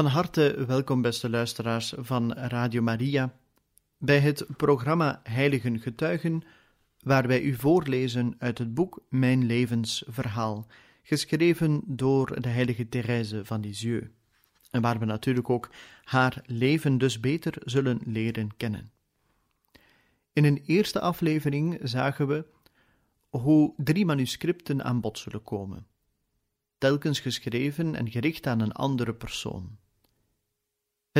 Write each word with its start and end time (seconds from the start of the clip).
Van 0.00 0.08
harte 0.08 0.64
welkom, 0.66 1.02
beste 1.02 1.30
luisteraars 1.30 1.94
van 1.96 2.32
Radio 2.32 2.82
Maria, 2.82 3.34
bij 3.98 4.18
het 4.18 4.46
programma 4.56 5.20
Heiligen 5.22 5.80
Getuigen, 5.80 6.42
waar 6.98 7.26
wij 7.26 7.42
u 7.42 7.54
voorlezen 7.54 8.34
uit 8.38 8.58
het 8.58 8.74
boek 8.74 9.02
Mijn 9.08 9.46
levensverhaal, 9.46 10.66
geschreven 11.02 11.82
door 11.86 12.40
de 12.40 12.48
heilige 12.48 12.88
Thérèse 12.88 13.44
van 13.44 13.60
Lisieux, 13.60 14.06
en 14.70 14.80
waar 14.80 14.98
we 14.98 15.04
natuurlijk 15.04 15.50
ook 15.50 15.70
haar 16.04 16.42
leven 16.46 16.98
dus 16.98 17.20
beter 17.20 17.54
zullen 17.64 18.00
leren 18.04 18.56
kennen. 18.56 18.90
In 20.32 20.44
een 20.44 20.62
eerste 20.66 21.00
aflevering 21.00 21.78
zagen 21.82 22.26
we 22.26 22.46
hoe 23.28 23.74
drie 23.76 24.04
manuscripten 24.06 24.84
aan 24.84 25.00
bod 25.00 25.18
zullen 25.18 25.42
komen 25.42 25.86
telkens 26.80 27.20
geschreven 27.20 27.94
en 27.94 28.10
gericht 28.10 28.46
aan 28.46 28.60
een 28.60 28.72
andere 28.72 29.14
persoon. 29.14 29.78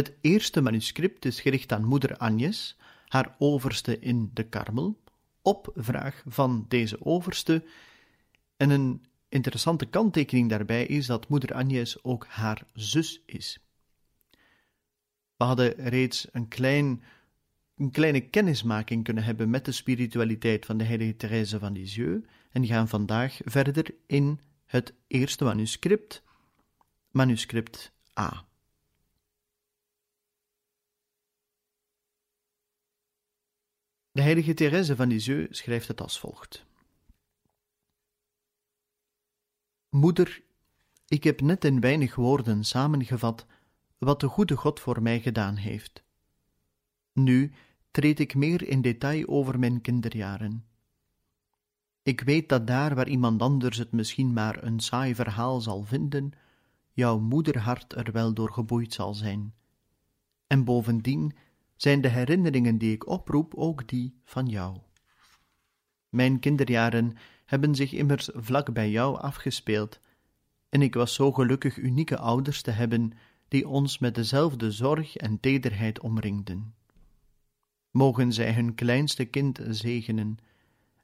Het 0.00 0.12
eerste 0.20 0.60
manuscript 0.60 1.24
is 1.24 1.40
gericht 1.40 1.72
aan 1.72 1.84
moeder 1.84 2.16
Agnes, 2.16 2.76
haar 3.06 3.34
overste 3.38 3.98
in 3.98 4.30
de 4.34 4.42
Karmel, 4.42 5.00
op 5.42 5.70
vraag 5.74 6.22
van 6.26 6.64
deze 6.68 7.04
overste. 7.04 7.64
En 8.56 8.70
een 8.70 9.04
interessante 9.28 9.86
kanttekening 9.86 10.48
daarbij 10.48 10.86
is 10.86 11.06
dat 11.06 11.28
moeder 11.28 11.54
Agnes 11.54 12.04
ook 12.04 12.26
haar 12.26 12.62
zus 12.74 13.22
is. 13.26 13.58
We 15.36 15.44
hadden 15.44 15.74
reeds 15.74 16.26
een, 16.32 16.48
klein, 16.48 17.02
een 17.76 17.90
kleine 17.90 18.20
kennismaking 18.20 19.04
kunnen 19.04 19.24
hebben 19.24 19.50
met 19.50 19.64
de 19.64 19.72
spiritualiteit 19.72 20.66
van 20.66 20.76
de 20.76 20.84
heilige 20.84 21.16
Therese 21.16 21.58
van 21.58 21.72
Lisieux 21.72 22.26
en 22.50 22.66
gaan 22.66 22.88
vandaag 22.88 23.40
verder 23.44 23.94
in 24.06 24.40
het 24.64 24.94
eerste 25.06 25.44
manuscript, 25.44 26.22
manuscript 27.10 27.92
A. 28.18 28.48
De 34.12 34.22
heilige 34.22 34.54
Therese 34.54 34.96
van 34.96 35.08
Lisieux 35.08 35.58
schrijft 35.58 35.88
het 35.88 36.00
als 36.00 36.18
volgt. 36.18 36.64
Moeder, 39.88 40.42
ik 41.06 41.24
heb 41.24 41.40
net 41.40 41.64
in 41.64 41.80
weinig 41.80 42.14
woorden 42.14 42.64
samengevat 42.64 43.46
wat 43.98 44.20
de 44.20 44.26
goede 44.26 44.56
God 44.56 44.80
voor 44.80 45.02
mij 45.02 45.20
gedaan 45.20 45.56
heeft. 45.56 46.02
Nu 47.12 47.52
treed 47.90 48.18
ik 48.18 48.34
meer 48.34 48.68
in 48.68 48.80
detail 48.80 49.26
over 49.26 49.58
mijn 49.58 49.80
kinderjaren. 49.80 50.64
Ik 52.02 52.20
weet 52.20 52.48
dat 52.48 52.66
daar 52.66 52.94
waar 52.94 53.08
iemand 53.08 53.42
anders 53.42 53.76
het 53.78 53.92
misschien 53.92 54.32
maar 54.32 54.62
een 54.62 54.80
saai 54.80 55.14
verhaal 55.14 55.60
zal 55.60 55.82
vinden, 55.82 56.32
jouw 56.92 57.18
moederhart 57.18 57.96
er 57.96 58.12
wel 58.12 58.34
door 58.34 58.52
geboeid 58.52 58.92
zal 58.92 59.14
zijn. 59.14 59.54
En 60.46 60.64
bovendien 60.64 61.32
zijn 61.80 62.00
de 62.00 62.08
herinneringen 62.08 62.78
die 62.78 62.92
ik 62.92 63.06
oproep 63.06 63.54
ook 63.54 63.88
die 63.88 64.20
van 64.24 64.46
jou. 64.46 64.76
Mijn 66.08 66.38
kinderjaren 66.38 67.16
hebben 67.44 67.74
zich 67.74 67.92
immers 67.92 68.30
vlak 68.34 68.72
bij 68.72 68.90
jou 68.90 69.18
afgespeeld, 69.18 70.00
en 70.68 70.82
ik 70.82 70.94
was 70.94 71.14
zo 71.14 71.32
gelukkig 71.32 71.76
unieke 71.76 72.18
ouders 72.18 72.62
te 72.62 72.70
hebben 72.70 73.12
die 73.48 73.68
ons 73.68 73.98
met 73.98 74.14
dezelfde 74.14 74.70
zorg 74.70 75.16
en 75.16 75.40
tederheid 75.40 76.00
omringden. 76.00 76.74
Mogen 77.90 78.32
zij 78.32 78.52
hun 78.52 78.74
kleinste 78.74 79.24
kind 79.24 79.60
zegenen 79.68 80.38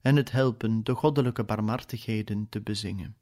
en 0.01 0.17
het 0.17 0.31
helpen 0.31 0.85
de 0.85 0.95
goddelijke 0.95 1.45
barmhartigheden 1.45 2.49
te 2.49 2.61
bezingen. 2.61 3.17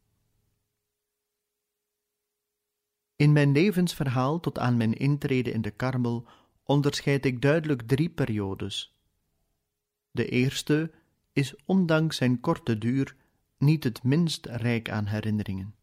In 3.16 3.32
mijn 3.32 3.52
levensverhaal 3.52 4.40
tot 4.40 4.58
aan 4.58 4.76
mijn 4.76 4.92
intrede 4.94 5.50
in 5.50 5.62
de 5.62 5.70
Karmel 5.70 6.26
onderscheid 6.64 7.24
ik 7.24 7.42
duidelijk 7.42 7.82
drie 7.82 8.08
periodes. 8.08 8.98
De 10.10 10.28
eerste 10.28 10.90
is 11.32 11.54
ondanks 11.64 12.16
zijn 12.16 12.40
korte 12.40 12.78
duur 12.78 13.16
niet 13.58 13.84
het 13.84 14.02
minst 14.02 14.46
rijk 14.46 14.90
aan 14.90 15.06
herinneringen. 15.06 15.74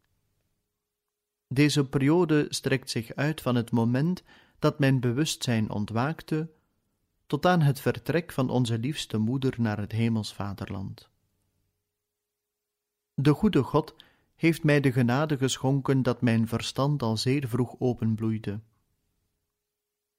Deze 1.47 1.86
periode 1.86 2.46
strekt 2.50 2.90
zich 2.90 3.16
uit 3.16 3.41
van 3.41 3.56
het 3.56 3.72
moment 3.72 4.24
dat 4.59 4.80
mijn 4.80 5.00
bewustzijn 5.00 5.70
ontwaakte 5.70 6.50
tot 7.25 7.46
aan 7.46 7.62
het 7.62 7.80
vertrek 7.80 8.31
van 8.31 8.50
onze 8.50 8.80
liefste 8.80 9.18
moeder 9.18 9.53
naar 9.58 9.78
het 9.78 9.91
hemels 9.91 10.34
vaderland. 10.34 11.09
De 13.14 13.34
goede 13.34 13.64
God 13.64 13.96
heeft 14.36 14.64
mij 14.64 14.80
de 14.80 14.91
genade 14.91 15.38
geschonken 15.38 16.03
dat 16.03 16.22
mijn 16.22 16.47
verstand 16.47 17.02
al 17.02 17.18
zeer 17.18 17.47
vroeg 17.47 17.75
openbloeide. 17.80 18.59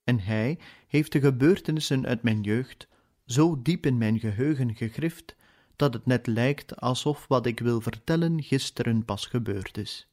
En 0.04 0.20
Hij 0.20 0.58
heeft 0.86 1.12
de 1.12 1.20
gebeurtenissen 1.20 2.06
uit 2.06 2.22
mijn 2.22 2.40
jeugd 2.40 2.88
zo 3.26 3.62
diep 3.62 3.86
in 3.86 3.98
mijn 3.98 4.18
geheugen 4.18 4.74
gegrift 4.74 5.36
dat 5.76 5.94
het 5.94 6.06
net 6.06 6.26
lijkt 6.26 6.76
alsof 6.80 7.26
wat 7.28 7.46
ik 7.46 7.60
wil 7.60 7.80
vertellen 7.80 8.42
gisteren 8.42 9.04
pas 9.04 9.26
gebeurd 9.26 9.78
is. 9.78 10.08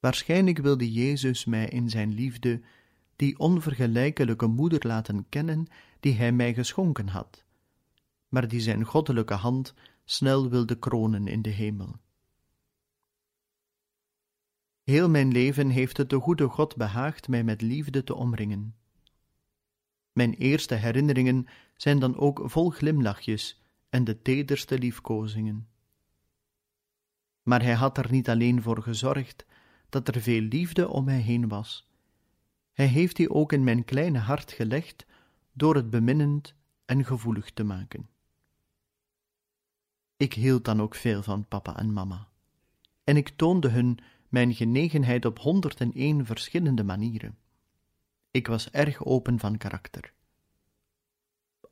Waarschijnlijk 0.00 0.58
wilde 0.58 0.92
Jezus 0.92 1.44
mij 1.44 1.68
in 1.68 1.90
zijn 1.90 2.14
liefde 2.14 2.60
die 3.16 3.38
onvergelijkelijke 3.38 4.46
moeder 4.46 4.86
laten 4.86 5.26
kennen 5.28 5.66
die 6.00 6.14
hij 6.14 6.32
mij 6.32 6.54
geschonken 6.54 7.08
had, 7.08 7.44
maar 8.28 8.48
die 8.48 8.60
zijn 8.60 8.84
goddelijke 8.84 9.34
hand 9.34 9.74
snel 10.04 10.48
wilde 10.48 10.78
kronen 10.78 11.26
in 11.26 11.42
de 11.42 11.50
hemel. 11.50 11.96
Heel 14.82 15.08
mijn 15.08 15.32
leven 15.32 15.68
heeft 15.68 15.96
het 15.96 16.10
de 16.10 16.20
goede 16.20 16.48
God 16.48 16.76
behaagd 16.76 17.28
mij 17.28 17.44
met 17.44 17.60
liefde 17.60 18.04
te 18.04 18.14
omringen. 18.14 18.76
Mijn 20.12 20.34
eerste 20.34 20.74
herinneringen 20.74 21.46
zijn 21.76 21.98
dan 21.98 22.16
ook 22.16 22.42
vol 22.44 22.70
glimlachjes 22.70 23.62
en 23.88 24.04
de 24.04 24.22
tederste 24.22 24.78
liefkozingen. 24.78 25.68
Maar 27.42 27.62
hij 27.62 27.74
had 27.74 27.98
er 27.98 28.10
niet 28.10 28.28
alleen 28.28 28.62
voor 28.62 28.82
gezorgd 28.82 29.46
dat 29.88 30.08
er 30.08 30.20
veel 30.20 30.40
liefde 30.40 30.88
om 30.88 31.04
mij 31.04 31.20
heen 31.20 31.48
was, 31.48 31.90
hij 32.72 32.86
heeft 32.86 33.16
die 33.16 33.30
ook 33.30 33.52
in 33.52 33.64
mijn 33.64 33.84
kleine 33.84 34.18
hart 34.18 34.52
gelegd 34.52 35.06
door 35.52 35.74
het 35.74 35.90
beminnend 35.90 36.54
en 36.84 37.04
gevoelig 37.04 37.50
te 37.50 37.64
maken. 37.64 38.08
Ik 40.16 40.32
hield 40.34 40.64
dan 40.64 40.82
ook 40.82 40.94
veel 40.94 41.22
van 41.22 41.48
papa 41.48 41.78
en 41.78 41.92
mama, 41.92 42.28
en 43.04 43.16
ik 43.16 43.28
toonde 43.28 43.68
hun 43.68 43.98
mijn 44.32 44.54
genegenheid 44.54 45.24
op 45.24 45.38
honderd 45.38 45.80
en 45.80 45.92
één 45.92 46.26
verschillende 46.26 46.84
manieren. 46.84 47.38
Ik 48.30 48.46
was 48.46 48.70
erg 48.70 49.04
open 49.04 49.38
van 49.38 49.56
karakter. 49.56 50.12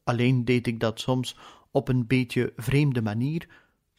Alleen 0.04 0.44
deed 0.44 0.66
ik 0.66 0.80
dat 0.80 1.00
soms 1.00 1.36
op 1.70 1.88
een 1.88 2.06
beetje 2.06 2.52
vreemde 2.56 3.02
manier, 3.02 3.48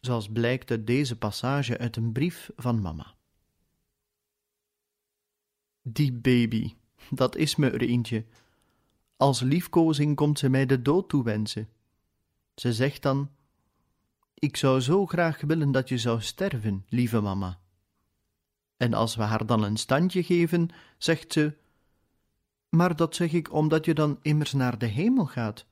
zoals 0.00 0.28
blijkt 0.28 0.70
uit 0.70 0.86
deze 0.86 1.18
passage 1.18 1.78
uit 1.78 1.96
een 1.96 2.12
brief 2.12 2.50
van 2.56 2.80
mama. 2.80 3.14
Die 5.82 6.12
baby, 6.12 6.74
dat 7.10 7.36
is 7.36 7.56
me 7.56 7.70
er 7.70 7.82
eentje. 7.82 8.24
Als 9.16 9.40
liefkozing 9.40 10.16
komt 10.16 10.38
ze 10.38 10.48
mij 10.48 10.66
de 10.66 10.82
dood 10.82 11.08
toewensen. 11.08 11.68
Ze 12.54 12.72
zegt 12.72 13.02
dan: 13.02 13.30
Ik 14.34 14.56
zou 14.56 14.80
zo 14.80 15.06
graag 15.06 15.40
willen 15.40 15.72
dat 15.72 15.88
je 15.88 15.98
zou 15.98 16.20
sterven, 16.20 16.84
lieve 16.88 17.20
mama. 17.20 17.61
En 18.82 18.94
als 18.94 19.14
we 19.16 19.22
haar 19.22 19.46
dan 19.46 19.62
een 19.62 19.76
standje 19.76 20.22
geven, 20.22 20.68
zegt 20.98 21.32
ze: 21.32 21.56
Maar 22.68 22.96
dat 22.96 23.14
zeg 23.14 23.32
ik 23.32 23.52
omdat 23.52 23.84
je 23.84 23.94
dan 23.94 24.18
immers 24.22 24.52
naar 24.52 24.78
de 24.78 24.86
hemel 24.86 25.26
gaat. 25.26 25.66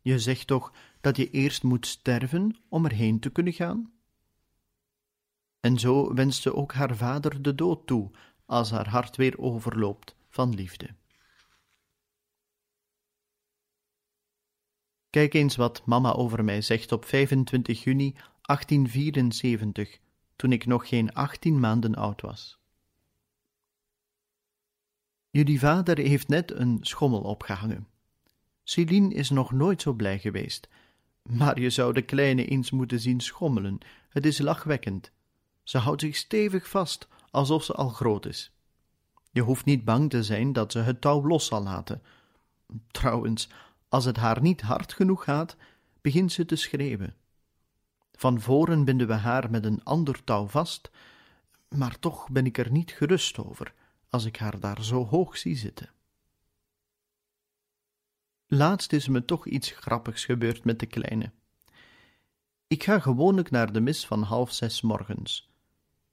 Je 0.00 0.18
zegt 0.18 0.46
toch 0.46 0.72
dat 1.00 1.16
je 1.16 1.30
eerst 1.30 1.62
moet 1.62 1.86
sterven 1.86 2.56
om 2.68 2.84
erheen 2.84 3.20
te 3.20 3.30
kunnen 3.30 3.52
gaan? 3.52 3.92
En 5.60 5.78
zo 5.78 6.14
wenst 6.14 6.42
ze 6.42 6.54
ook 6.54 6.72
haar 6.72 6.96
vader 6.96 7.42
de 7.42 7.54
dood 7.54 7.86
toe, 7.86 8.10
als 8.46 8.70
haar 8.70 8.88
hart 8.88 9.16
weer 9.16 9.38
overloopt 9.38 10.16
van 10.28 10.54
liefde. 10.54 10.94
Kijk 15.10 15.34
eens 15.34 15.56
wat 15.56 15.86
mama 15.86 16.12
over 16.12 16.44
mij 16.44 16.60
zegt 16.60 16.92
op 16.92 17.04
25 17.04 17.84
juni 17.84 18.12
1874, 18.42 19.98
toen 20.38 20.52
ik 20.52 20.66
nog 20.66 20.88
geen 20.88 21.14
18 21.14 21.60
maanden 21.60 21.94
oud 21.94 22.20
was. 22.20 22.58
Jullie 25.30 25.58
vader 25.58 25.98
heeft 25.98 26.28
net 26.28 26.50
een 26.50 26.78
schommel 26.80 27.20
opgehangen. 27.20 27.88
Celine 28.62 29.14
is 29.14 29.30
nog 29.30 29.52
nooit 29.52 29.82
zo 29.82 29.92
blij 29.92 30.18
geweest. 30.18 30.68
Maar 31.22 31.60
je 31.60 31.70
zou 31.70 31.92
de 31.92 32.02
kleine 32.02 32.44
eens 32.44 32.70
moeten 32.70 33.00
zien 33.00 33.20
schommelen. 33.20 33.78
Het 34.08 34.26
is 34.26 34.38
lachwekkend. 34.38 35.12
Ze 35.62 35.78
houdt 35.78 36.00
zich 36.00 36.16
stevig 36.16 36.68
vast, 36.68 37.08
alsof 37.30 37.64
ze 37.64 37.72
al 37.72 37.88
groot 37.88 38.26
is. 38.26 38.52
Je 39.30 39.42
hoeft 39.42 39.64
niet 39.64 39.84
bang 39.84 40.10
te 40.10 40.22
zijn 40.22 40.52
dat 40.52 40.72
ze 40.72 40.78
het 40.78 41.00
touw 41.00 41.26
los 41.26 41.46
zal 41.46 41.62
laten. 41.62 42.02
Trouwens, 42.90 43.48
als 43.88 44.04
het 44.04 44.16
haar 44.16 44.40
niet 44.40 44.60
hard 44.60 44.92
genoeg 44.92 45.24
gaat, 45.24 45.56
begint 46.00 46.32
ze 46.32 46.44
te 46.44 46.56
schreeuwen. 46.56 47.14
Van 48.18 48.40
voren 48.40 48.84
binden 48.84 49.06
we 49.06 49.12
haar 49.12 49.50
met 49.50 49.64
een 49.64 49.84
ander 49.84 50.24
touw 50.24 50.46
vast, 50.46 50.90
maar 51.68 51.98
toch 51.98 52.30
ben 52.30 52.46
ik 52.46 52.58
er 52.58 52.70
niet 52.70 52.90
gerust 52.90 53.38
over 53.38 53.74
als 54.08 54.24
ik 54.24 54.36
haar 54.36 54.60
daar 54.60 54.84
zo 54.84 55.06
hoog 55.06 55.36
zie 55.36 55.56
zitten. 55.56 55.90
Laatst 58.46 58.92
is 58.92 59.08
me 59.08 59.24
toch 59.24 59.46
iets 59.46 59.70
grappigs 59.70 60.24
gebeurd 60.24 60.64
met 60.64 60.78
de 60.78 60.86
kleine. 60.86 61.30
Ik 62.66 62.82
ga 62.82 62.98
gewoonlijk 62.98 63.50
naar 63.50 63.72
de 63.72 63.80
mis 63.80 64.06
van 64.06 64.22
half 64.22 64.52
zes 64.52 64.80
morgens. 64.80 65.50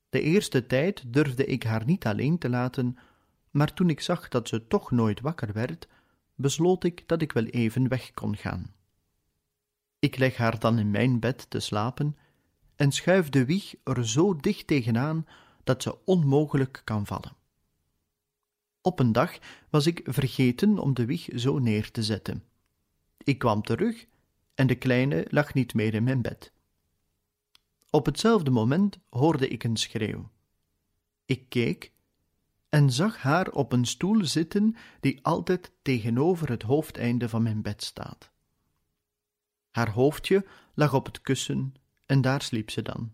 De 0.10 0.22
eerste 0.22 0.66
tijd 0.66 1.14
durfde 1.14 1.46
ik 1.46 1.64
haar 1.64 1.86
niet 1.86 2.06
alleen 2.06 2.38
te 2.38 2.50
laten, 2.50 2.98
maar 3.52 3.74
toen 3.74 3.90
ik 3.90 4.02
zag 4.02 4.28
dat 4.28 4.48
ze 4.48 4.68
toch 4.68 4.92
nooit 4.92 5.22
wakker 5.22 5.54
werd, 5.54 5.88
besloot 6.36 6.84
ik 6.84 7.08
dat 7.08 7.22
ik 7.22 7.32
wel 7.32 7.46
even 7.46 7.88
weg 7.88 8.12
kon 8.12 8.36
gaan. 8.36 8.75
Ik 10.06 10.18
leg 10.18 10.38
haar 10.38 10.60
dan 10.60 10.80
in 10.80 10.92
mijn 10.92 11.20
bed 11.20 11.50
te 11.50 11.60
slapen 11.60 12.18
en 12.76 12.92
schuif 12.92 13.30
de 13.30 13.46
wieg 13.46 13.76
er 13.84 14.08
zo 14.08 14.36
dicht 14.36 14.68
tegenaan 14.68 15.28
dat 15.64 15.84
ze 15.84 16.06
onmogelijk 16.06 16.82
kan 16.84 17.06
vallen. 17.06 17.36
Op 18.82 19.00
een 19.00 19.12
dag 19.12 19.38
was 19.70 19.88
ik 19.88 20.02
vergeten 20.04 20.78
om 20.78 20.94
de 20.94 21.06
wieg 21.06 21.30
zo 21.36 21.60
neer 21.60 21.92
te 21.92 22.04
zetten. 22.04 22.44
Ik 23.18 23.38
kwam 23.38 23.62
terug 23.62 24.06
en 24.56 24.68
de 24.68 24.76
kleine 24.76 25.26
lag 25.30 25.54
niet 25.54 25.74
meer 25.74 25.94
in 25.94 26.04
mijn 26.04 26.22
bed. 26.22 26.52
Op 27.90 28.06
hetzelfde 28.06 28.52
moment 28.52 28.98
hoorde 29.10 29.48
ik 29.48 29.64
een 29.64 29.78
schreeuw. 29.78 30.30
Ik 31.26 31.50
keek 31.50 31.92
en 32.70 32.92
zag 32.92 33.18
haar 33.18 33.52
op 33.52 33.72
een 33.72 33.86
stoel 33.86 34.26
zitten 34.26 34.76
die 35.00 35.20
altijd 35.22 35.72
tegenover 35.82 36.50
het 36.50 36.64
hoofdeinde 36.64 37.30
van 37.30 37.44
mijn 37.44 37.62
bed 37.62 37.84
staat. 37.84 38.34
Haar 39.76 39.90
hoofdje 39.90 40.46
lag 40.74 40.94
op 40.94 41.06
het 41.06 41.22
kussen 41.22 41.74
en 42.06 42.22
daar 42.22 42.42
sliep 42.42 42.70
ze 42.70 42.82
dan. 42.82 43.12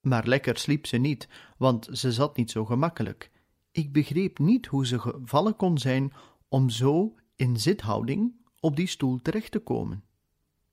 Maar 0.00 0.26
lekker 0.26 0.58
sliep 0.58 0.86
ze 0.86 0.96
niet, 0.96 1.28
want 1.56 1.88
ze 1.92 2.12
zat 2.12 2.36
niet 2.36 2.50
zo 2.50 2.64
gemakkelijk. 2.64 3.30
Ik 3.70 3.92
begreep 3.92 4.38
niet 4.38 4.66
hoe 4.66 4.86
ze 4.86 4.98
gevallen 4.98 5.56
kon 5.56 5.78
zijn 5.78 6.12
om 6.48 6.70
zo 6.70 7.14
in 7.36 7.56
zithouding 7.56 8.34
op 8.60 8.76
die 8.76 8.86
stoel 8.86 9.22
terecht 9.22 9.50
te 9.50 9.58
komen. 9.58 10.04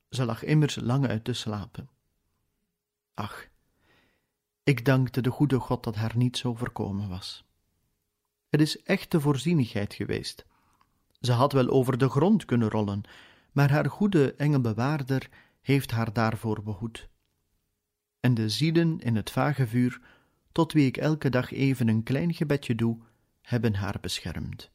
Ze 0.09 0.25
lag 0.25 0.43
immers 0.43 0.75
lang 0.75 1.07
uit 1.07 1.23
te 1.23 1.33
slapen. 1.33 1.89
Ach, 3.13 3.47
ik 4.63 4.85
dankte 4.85 5.21
de 5.21 5.29
goede 5.29 5.59
God 5.59 5.83
dat 5.83 5.95
haar 5.95 6.17
niet 6.17 6.37
zo 6.37 6.53
voorkomen 6.53 7.09
was. 7.09 7.45
Het 8.49 8.61
is 8.61 8.83
echte 8.83 9.21
voorzienigheid 9.21 9.93
geweest. 9.93 10.45
Ze 11.21 11.31
had 11.31 11.53
wel 11.53 11.67
over 11.67 11.97
de 11.97 12.09
grond 12.09 12.45
kunnen 12.45 12.69
rollen, 12.69 13.03
maar 13.59 13.71
haar 13.71 13.89
goede 13.89 14.33
engelbewaarder 14.33 15.29
heeft 15.61 15.91
haar 15.91 16.13
daarvoor 16.13 16.63
behoed. 16.63 17.09
En 18.19 18.33
de 18.33 18.49
zielen 18.49 18.99
in 18.99 19.15
het 19.15 19.31
vage 19.31 19.67
vuur, 19.67 20.01
tot 20.51 20.73
wie 20.73 20.85
ik 20.85 20.97
elke 20.97 21.29
dag 21.29 21.51
even 21.51 21.87
een 21.87 22.03
klein 22.03 22.33
gebedje 22.33 22.75
doe, 22.75 23.01
hebben 23.41 23.75
haar 23.75 23.99
beschermd. 24.01 24.71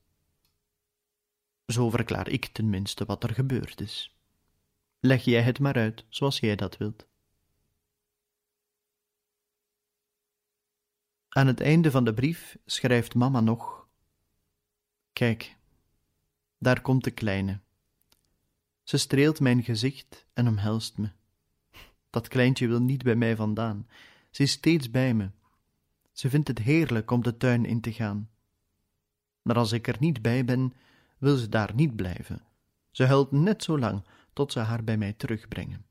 Zo 1.67 1.91
verklaar 1.91 2.29
ik 2.29 2.47
tenminste 2.47 3.05
wat 3.05 3.23
er 3.23 3.35
gebeurd 3.35 3.81
is. 3.81 4.17
Leg 5.01 5.25
jij 5.25 5.43
het 5.43 5.59
maar 5.59 5.75
uit 5.75 6.05
zoals 6.09 6.41
jij 6.41 6.57
dat 6.57 6.77
wilt. 6.77 7.07
Aan 11.29 11.47
het 11.47 11.61
einde 11.61 11.91
van 11.91 12.05
de 12.05 12.15
brief 12.15 12.57
schrijft 12.65 13.15
mama 13.15 13.41
nog: 13.41 13.89
Kijk, 15.13 15.57
daar 16.59 16.81
komt 16.81 17.05
de 17.05 17.11
kleine. 17.11 17.64
Ze 18.85 18.97
streelt 18.97 19.41
mijn 19.41 19.63
gezicht 19.63 20.27
en 20.33 20.49
omhelst 20.49 20.99
me. 20.99 21.11
Dat 22.11 22.29
kleintje 22.29 22.67
wil 22.67 22.81
niet 22.81 23.03
bij 23.03 23.17
mij 23.17 23.37
vandaan. 23.37 23.89
Ze 24.31 24.43
is 24.43 24.51
steeds 24.51 24.91
bij 24.91 25.15
me. 25.15 25.31
Ze 26.13 26.31
vindt 26.31 26.49
het 26.49 26.59
heerlijk 26.59 27.11
om 27.11 27.23
de 27.23 27.37
tuin 27.37 27.65
in 27.65 27.81
te 27.81 27.93
gaan. 27.93 28.31
Maar 29.43 29.57
als 29.57 29.73
ik 29.73 29.89
er 29.89 29.97
niet 30.01 30.23
bij 30.23 30.45
ben, 30.45 30.73
wil 31.19 31.37
ze 31.37 31.49
daar 31.49 31.75
niet 31.75 31.97
blijven. 31.97 32.43
Ze 32.91 33.05
huilt 33.05 33.31
net 33.31 33.63
zo 33.63 33.79
lang 33.79 34.05
tot 34.33 34.53
ze 34.53 34.59
haar 34.59 34.85
bij 34.85 34.97
mij 34.97 35.13
terugbrengen. 35.13 35.87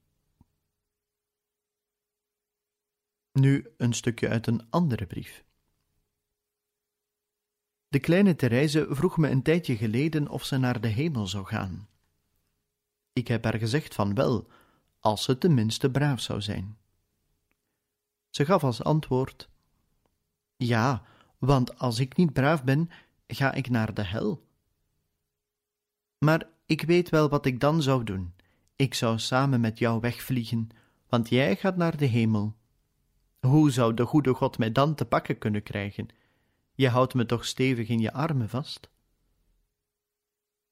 Nu 3.32 3.68
een 3.78 3.94
stukje 3.94 4.30
uit 4.30 4.48
een 4.48 4.70
andere 4.70 5.06
brief. 5.06 5.44
De 7.88 8.00
kleine 8.00 8.36
Therese 8.36 8.88
vroeg 8.90 9.18
me 9.18 9.30
een 9.30 9.42
tijdje 9.42 9.78
geleden 9.78 10.28
of 10.28 10.44
ze 10.44 10.58
naar 10.58 10.82
de 10.82 10.88
hemel 10.88 11.28
zou 11.28 11.46
gaan. 11.46 11.88
Ik 13.14 13.28
heb 13.28 13.44
haar 13.44 13.58
gezegd 13.58 13.96
van 13.96 14.14
wel, 14.14 14.48
als 15.00 15.24
ze 15.24 15.38
tenminste 15.38 15.92
braaf 15.92 16.20
zou 16.20 16.42
zijn. 16.42 16.78
Ze 18.30 18.46
gaf 18.46 18.64
als 18.64 18.84
antwoord: 18.84 19.50
Ja, 20.56 21.04
want 21.38 21.80
als 21.80 22.00
ik 22.00 22.18
niet 22.18 22.34
braaf 22.34 22.64
ben, 22.64 22.90
ga 23.28 23.54
ik 23.54 23.70
naar 23.70 23.94
de 23.94 24.04
hel. 24.04 24.48
Maar 26.18 26.48
ik 26.66 26.82
weet 26.82 27.10
wel 27.10 27.30
wat 27.30 27.46
ik 27.46 27.60
dan 27.60 27.82
zou 27.82 28.04
doen. 28.04 28.34
Ik 28.76 28.94
zou 28.94 29.20
samen 29.20 29.62
met 29.62 29.80
jou 29.80 30.00
wegvliegen, 30.00 30.70
want 31.08 31.30
jij 31.30 31.56
gaat 31.56 31.78
naar 31.78 31.98
de 31.98 32.06
hemel 32.06 32.56
hoe 33.48 33.72
zou 33.72 33.94
de 33.94 34.06
goede 34.06 34.34
God 34.34 34.58
mij 34.58 34.72
dan 34.72 34.96
te 34.96 35.06
pakken 35.06 35.38
kunnen 35.38 35.64
krijgen? 35.64 36.08
Je 36.74 36.90
houdt 36.90 37.14
me 37.14 37.26
toch 37.26 37.46
stevig 37.46 37.88
in 37.88 38.00
je 38.00 38.14
armen 38.14 38.50
vast? 38.50 38.90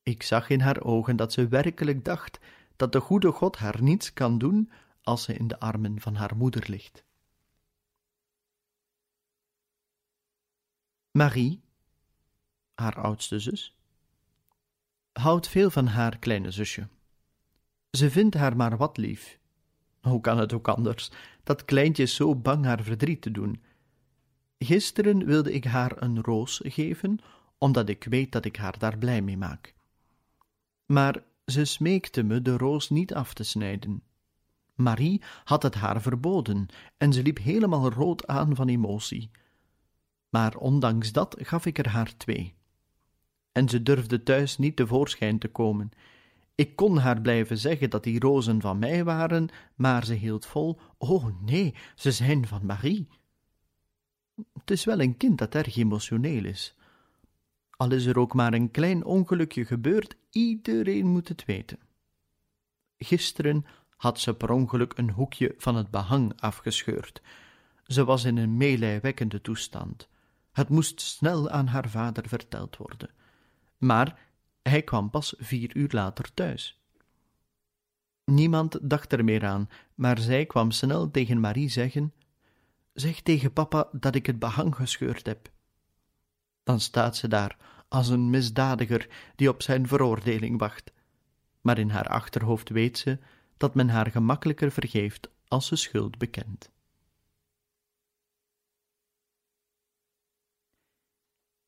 Ik 0.04 0.24
zag 0.24 0.50
in 0.50 0.60
haar 0.60 0.84
ogen 0.84 1.16
dat 1.16 1.34
ze 1.34 1.48
werkelijk 1.48 2.06
dacht 2.06 2.40
dat 2.76 2.92
de 2.92 3.00
goede 3.00 3.32
God 3.32 3.58
haar 3.58 3.82
niets 3.82 4.14
kan 4.14 4.38
doen 4.38 4.72
als 5.02 5.24
ze 5.24 5.34
in 5.34 5.48
de 5.48 5.60
armen 5.60 6.02
van 6.02 6.16
haar 6.16 6.36
moeder 6.36 6.70
ligt. 6.70 7.04
Marie, 11.12 11.62
haar 12.74 13.02
oudste 13.02 13.40
zus, 13.40 13.78
houdt 15.12 15.48
veel 15.48 15.70
van 15.70 15.88
haar 15.88 16.20
kleine 16.20 16.52
zusje. 16.52 16.88
Ze 17.92 18.12
vindt 18.12 18.36
haar 18.36 18.56
maar 18.56 18.78
wat 18.78 18.98
lief 18.98 19.40
hoe 20.02 20.22
kan 20.22 20.38
het 20.38 20.54
ook 20.54 20.68
anders? 20.68 21.12
Dat 21.44 21.66
kleintje 21.66 22.04
is 22.04 22.16
zo 22.16 22.36
bang 22.36 22.66
haar 22.66 22.84
verdriet 22.84 23.22
te 23.22 23.32
doen. 23.32 23.62
Gisteren 24.58 25.26
wilde 25.26 25.54
ik 25.54 25.64
haar 25.64 26.02
een 26.02 26.22
roos 26.22 26.62
geven, 26.64 27.20
omdat 27.58 27.90
ik 27.90 28.04
weet 28.04 28.32
dat 28.32 28.46
ik 28.46 28.56
haar 28.56 28.80
daar 28.80 28.98
blij 28.98 29.22
mee 29.22 29.38
maak. 29.38 29.74
Maar 30.92 31.24
ze 31.46 31.66
smeekte 31.66 32.24
me 32.24 32.42
de 32.42 32.58
roos 32.58 32.90
niet 32.90 33.14
af 33.14 33.34
te 33.34 33.44
snijden. 33.44 34.04
Marie 34.76 35.22
had 35.44 35.64
het 35.64 35.76
haar 35.76 36.02
verboden 36.02 36.68
en 36.98 37.14
ze 37.14 37.22
liep 37.22 37.38
helemaal 37.38 37.92
rood 37.92 38.28
aan 38.28 38.56
van 38.56 38.68
emotie. 38.68 39.32
Maar 40.30 40.56
ondanks 40.56 41.12
dat 41.12 41.36
gaf 41.40 41.66
ik 41.66 41.78
er 41.78 41.90
haar 41.90 42.18
twee. 42.18 42.54
En 43.52 43.70
ze 43.70 43.84
durfde 43.84 44.24
thuis 44.24 44.58
niet 44.58 44.76
tevoorschijn 44.76 45.40
te 45.40 45.48
komen. 45.48 45.90
Ik 46.56 46.76
kon 46.76 46.98
haar 46.98 47.22
blijven 47.22 47.58
zeggen 47.58 47.90
dat 47.90 48.04
die 48.04 48.20
rozen 48.20 48.62
van 48.62 48.80
mij 48.80 49.04
waren, 49.04 49.50
maar 49.76 50.06
ze 50.06 50.14
hield 50.14 50.46
vol: 50.46 50.80
Oh 50.98 51.26
nee, 51.42 51.76
ze 51.96 52.12
zijn 52.12 52.48
van 52.48 52.66
Marie. 52.66 53.08
Het 54.54 54.72
is 54.72 54.84
wel 54.84 55.02
een 55.02 55.18
kind 55.18 55.38
dat 55.38 55.56
erg 55.56 55.76
emotioneel 55.76 56.46
is. 56.46 56.76
Al 57.82 57.92
is 57.92 58.06
er 58.06 58.18
ook 58.18 58.34
maar 58.34 58.54
een 58.54 58.72
klein 58.72 59.06
ongelukje 59.06 59.66
gebeurd, 59.66 60.16
iedereen 60.30 61.06
moet 61.06 61.28
het 61.28 61.46
weten. 61.46 61.80
Gisteren 62.98 63.66
had 63.96 64.20
ze 64.20 64.34
per 64.34 64.52
ongeluk 64.52 64.94
een 64.98 65.10
hoekje 65.10 65.56
van 65.58 65.76
het 65.76 65.90
behang 65.90 66.42
afgescheurd. 66.42 67.22
Ze 67.84 68.06
was 68.06 68.24
in 68.24 68.38
een 68.38 68.58
meelijwekkende 68.58 69.42
toestand. 69.42 70.08
Het 70.52 70.70
moest 70.70 71.02
snel 71.02 71.50
aan 71.50 71.68
haar 71.68 71.90
vader 71.90 72.28
verteld 72.28 72.78
worden. 72.78 73.10
Maar 73.78 74.20
hij 74.62 74.82
kwam 74.82 75.10
pas 75.10 75.34
vier 75.38 75.76
uur 75.76 75.90
later 75.92 76.34
thuis. 76.34 76.82
Niemand 78.26 78.80
dacht 78.82 79.14
er 79.14 79.24
meer 79.24 79.46
aan, 79.46 79.70
maar 79.96 80.20
zij 80.20 80.46
kwam 80.46 80.72
snel 80.72 81.12
tegen 81.12 81.40
Marie 81.40 81.70
zeggen: 81.70 82.14
Zeg 82.94 83.22
tegen 83.22 83.54
papa 83.54 83.90
dat 83.92 84.16
ik 84.16 84.26
het 84.26 84.40
behang 84.40 84.76
gescheurd 84.76 85.26
heb. 85.26 85.52
Dan 86.72 86.80
staat 86.80 87.16
ze 87.16 87.28
daar 87.28 87.58
als 87.88 88.08
een 88.08 88.30
misdadiger 88.30 89.10
die 89.36 89.50
op 89.50 89.62
zijn 89.62 89.88
veroordeling 89.88 90.60
wacht. 90.60 90.92
maar 91.62 91.78
in 91.78 91.90
haar 91.90 92.08
achterhoofd 92.08 92.70
weet 92.70 92.98
ze 92.98 93.20
dat 93.58 93.76
men 93.76 93.90
haar 93.90 94.12
gemakkelijker 94.12 94.72
vergeeft 94.72 95.30
als 95.48 95.68
ze 95.68 95.76
schuld 95.76 96.18
bekent. 96.18 96.72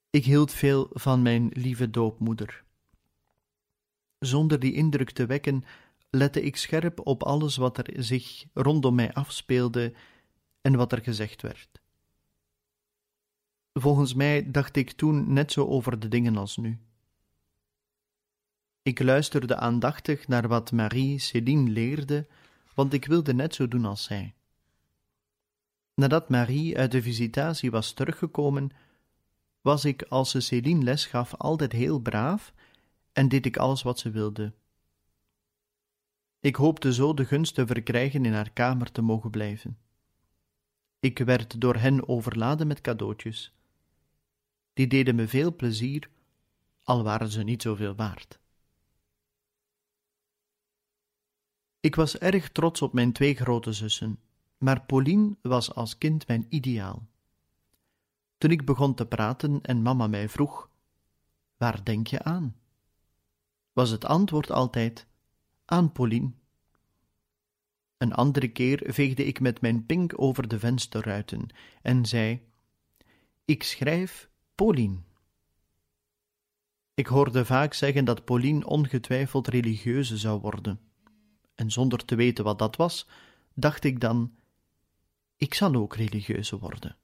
Ik 0.09 0.25
hield 0.25 0.51
veel 0.51 0.89
van 0.93 1.21
mijn 1.21 1.49
lieve 1.53 1.89
doopmoeder. 1.89 2.63
Zonder 4.19 4.59
die 4.59 4.73
indruk 4.73 5.11
te 5.11 5.25
wekken, 5.25 5.63
lette 6.09 6.41
ik 6.41 6.55
scherp 6.55 7.07
op 7.07 7.23
alles 7.23 7.55
wat 7.55 7.77
er 7.77 8.03
zich 8.03 8.45
rondom 8.53 8.95
mij 8.95 9.13
afspeelde 9.13 9.93
en 10.61 10.75
wat 10.75 10.91
er 10.91 11.01
gezegd 11.01 11.41
werd. 11.41 11.72
Volgens 13.73 14.13
mij 14.13 14.51
dacht 14.51 14.75
ik 14.75 14.91
toen 14.91 15.33
net 15.33 15.51
zo 15.51 15.65
over 15.65 15.99
de 15.99 16.07
dingen 16.07 16.37
als 16.37 16.57
nu. 16.57 16.79
Ik 18.81 18.99
luisterde 18.99 19.55
aandachtig 19.55 20.27
naar 20.27 20.47
wat 20.47 20.71
Marie 20.71 21.19
Céline 21.19 21.69
leerde, 21.69 22.27
want 22.73 22.93
ik 22.93 23.05
wilde 23.05 23.33
net 23.33 23.55
zo 23.55 23.67
doen 23.67 23.85
als 23.85 24.03
zij. 24.03 24.33
Nadat 25.93 26.29
Marie 26.29 26.77
uit 26.77 26.91
de 26.91 27.01
visitatie 27.01 27.71
was 27.71 27.91
teruggekomen, 27.93 28.71
was 29.61 29.85
ik 29.85 30.03
als 30.03 30.29
ze 30.29 30.39
Céline 30.39 30.83
les 30.83 31.05
gaf 31.05 31.35
altijd 31.35 31.71
heel 31.71 31.99
braaf 31.99 32.53
en 33.11 33.29
deed 33.29 33.45
ik 33.45 33.57
alles 33.57 33.81
wat 33.81 33.99
ze 33.99 34.09
wilde. 34.09 34.53
Ik 36.39 36.55
hoopte 36.55 36.93
zo 36.93 37.13
de 37.13 37.25
gunst 37.25 37.53
te 37.53 37.65
verkrijgen 37.65 38.25
in 38.25 38.33
haar 38.33 38.51
kamer 38.51 38.91
te 38.91 39.01
mogen 39.01 39.29
blijven. 39.29 39.77
Ik 40.99 41.17
werd 41.17 41.61
door 41.61 41.75
hen 41.75 42.07
overladen 42.07 42.67
met 42.67 42.81
cadeautjes. 42.81 43.53
Die 44.73 44.87
deden 44.87 45.15
me 45.15 45.27
veel 45.27 45.55
plezier, 45.55 46.09
al 46.83 47.03
waren 47.03 47.29
ze 47.29 47.43
niet 47.43 47.61
zoveel 47.61 47.95
waard. 47.95 48.39
Ik 51.79 51.95
was 51.95 52.17
erg 52.17 52.51
trots 52.51 52.81
op 52.81 52.93
mijn 52.93 53.13
twee 53.13 53.35
grote 53.35 53.73
zussen, 53.73 54.19
maar 54.57 54.85
Pauline 54.85 55.35
was 55.41 55.73
als 55.73 55.97
kind 55.97 56.27
mijn 56.27 56.45
ideaal. 56.49 57.07
Toen 58.37 58.51
ik 58.51 58.65
begon 58.65 58.93
te 58.93 59.05
praten 59.05 59.61
en 59.61 59.81
mama 59.81 60.07
mij 60.07 60.29
vroeg: 60.29 60.69
Waar 61.57 61.83
denk 61.83 62.07
je 62.07 62.23
aan? 62.23 62.55
was 63.73 63.89
het 63.89 64.05
antwoord 64.05 64.51
altijd: 64.51 65.07
Aan 65.65 65.91
Pauline. 65.91 66.31
Een 67.97 68.13
andere 68.13 68.47
keer 68.47 68.83
veegde 68.85 69.25
ik 69.25 69.39
met 69.39 69.61
mijn 69.61 69.85
pink 69.85 70.21
over 70.21 70.47
de 70.47 70.59
vensterruiten 70.59 71.47
en 71.81 72.05
zei: 72.05 72.41
Ik 73.45 73.63
schrijf 73.63 74.29
Pauline. 74.63 74.97
Ik 76.93 77.07
hoorde 77.07 77.45
vaak 77.45 77.73
zeggen 77.73 78.05
dat 78.05 78.25
Pauline 78.25 78.65
ongetwijfeld 78.65 79.47
religieuze 79.47 80.17
zou 80.17 80.41
worden. 80.41 80.79
En 81.55 81.71
zonder 81.71 82.05
te 82.05 82.15
weten 82.15 82.43
wat 82.43 82.59
dat 82.59 82.75
was, 82.75 83.07
dacht 83.53 83.83
ik 83.83 83.99
dan: 83.99 84.35
Ik 85.37 85.53
zal 85.53 85.75
ook 85.75 85.95
religieuze 85.95 86.59
worden. 86.59 86.97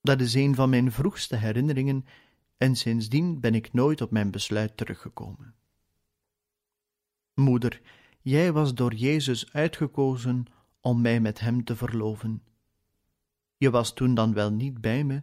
Dat 0.00 0.20
is 0.20 0.34
een 0.34 0.54
van 0.54 0.70
mijn 0.70 0.92
vroegste 0.92 1.36
herinneringen 1.36 2.04
en 2.56 2.76
sindsdien 2.76 3.40
ben 3.40 3.54
ik 3.54 3.72
nooit 3.72 4.00
op 4.00 4.10
mijn 4.10 4.30
besluit 4.30 4.76
teruggekomen. 4.76 5.54
Moeder, 7.34 7.80
jij 8.20 8.52
was 8.52 8.74
door 8.74 8.94
Jezus 8.94 9.52
uitgekozen 9.52 10.44
om 10.80 11.00
mij 11.00 11.20
met 11.20 11.40
Hem 11.40 11.64
te 11.64 11.76
verloven. 11.76 12.42
Je 13.56 13.70
was 13.70 13.94
toen 13.94 14.14
dan 14.14 14.34
wel 14.34 14.52
niet 14.52 14.80
bij 14.80 15.04
me, 15.04 15.22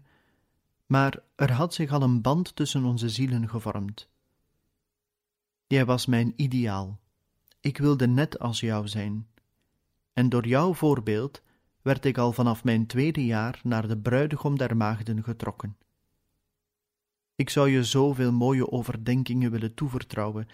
maar 0.94 1.20
er 1.36 1.52
had 1.52 1.74
zich 1.74 1.92
al 1.92 2.02
een 2.02 2.22
band 2.22 2.56
tussen 2.56 2.84
onze 2.84 3.10
zielen 3.10 3.50
gevormd. 3.50 4.10
Jij 5.68 5.86
was 5.86 6.06
mijn 6.06 6.34
ideaal. 6.36 7.00
Ik 7.60 7.78
wilde 7.78 8.08
net 8.08 8.40
als 8.40 8.60
jou 8.60 8.88
zijn. 8.88 9.28
En 10.14 10.30
door 10.30 10.48
jouw 10.48 10.74
voorbeeld 10.74 11.42
werd 11.82 12.06
ik 12.06 12.18
al 12.18 12.32
vanaf 12.32 12.64
mijn 12.64 12.86
tweede 12.86 13.26
jaar 13.26 13.60
naar 13.64 13.88
de 13.88 13.98
bruidegom 13.98 14.58
der 14.58 14.78
maagden 14.78 15.24
getrokken. 15.24 15.78
Ik 17.36 17.50
zou 17.50 17.70
je 17.70 17.84
zoveel 17.84 18.32
mooie 18.32 18.72
overdenkingen 18.72 19.52
willen 19.52 19.74
toevertrouwen, 19.74 20.48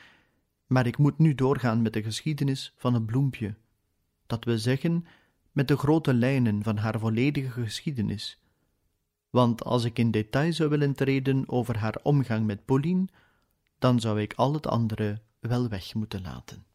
maar 0.67 0.87
ik 0.87 0.97
moet 0.97 1.17
nu 1.17 1.35
doorgaan 1.35 1.81
met 1.81 1.93
de 1.93 2.03
geschiedenis 2.03 2.73
van 2.75 2.93
een 2.93 3.05
bloempje, 3.05 3.55
dat 4.27 4.43
we 4.43 4.57
zeggen 4.57 5.05
met 5.51 5.67
de 5.67 5.77
grote 5.77 6.13
lijnen 6.13 6.63
van 6.63 6.77
haar 6.77 6.99
volledige 6.99 7.61
geschiedenis. 7.63 8.39
Want 9.29 9.63
als 9.63 9.83
ik 9.83 9.99
in 9.99 10.11
detail 10.11 10.53
zou 10.53 10.69
willen 10.69 10.95
treden 10.95 11.43
over 11.49 11.77
haar 11.77 11.97
omgang 12.03 12.45
met 12.45 12.65
Pauline, 12.65 13.07
dan 13.79 13.99
zou 13.99 14.21
ik 14.21 14.33
al 14.33 14.53
het 14.53 14.67
andere 14.67 15.21
wel 15.39 15.67
weg 15.67 15.93
moeten 15.93 16.21
laten. 16.21 16.65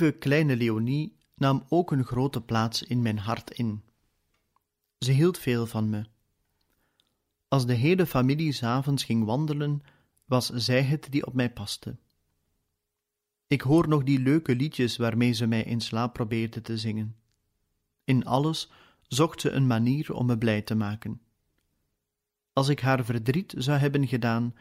Lieve 0.00 0.18
kleine 0.18 0.56
Leonie 0.56 1.16
nam 1.34 1.64
ook 1.68 1.92
een 1.92 2.04
grote 2.04 2.40
plaats 2.40 2.82
in 2.82 3.02
mijn 3.02 3.18
hart 3.18 3.50
in. 3.50 3.82
Ze 4.98 5.12
hield 5.12 5.38
veel 5.38 5.66
van 5.66 5.90
me. 5.90 6.04
Als 7.48 7.66
de 7.66 7.72
hele 7.72 8.06
familie 8.06 8.52
s'avonds 8.52 9.04
ging 9.04 9.24
wandelen, 9.24 9.82
was 10.24 10.46
zij 10.46 10.82
het 10.82 11.06
die 11.10 11.26
op 11.26 11.34
mij 11.34 11.52
paste. 11.52 11.96
Ik 13.46 13.60
hoor 13.60 13.88
nog 13.88 14.02
die 14.04 14.18
leuke 14.18 14.56
liedjes 14.56 14.96
waarmee 14.96 15.32
ze 15.32 15.46
mij 15.46 15.62
in 15.62 15.80
slaap 15.80 16.12
probeerde 16.12 16.60
te 16.60 16.78
zingen. 16.78 17.16
In 18.04 18.24
alles 18.24 18.70
zocht 19.02 19.40
ze 19.40 19.50
een 19.50 19.66
manier 19.66 20.14
om 20.14 20.26
me 20.26 20.38
blij 20.38 20.62
te 20.62 20.74
maken. 20.74 21.20
Als 22.52 22.68
ik 22.68 22.80
haar 22.80 23.04
verdriet 23.04 23.54
zou 23.56 23.78
hebben 23.78 24.08
gedaan, 24.08 24.54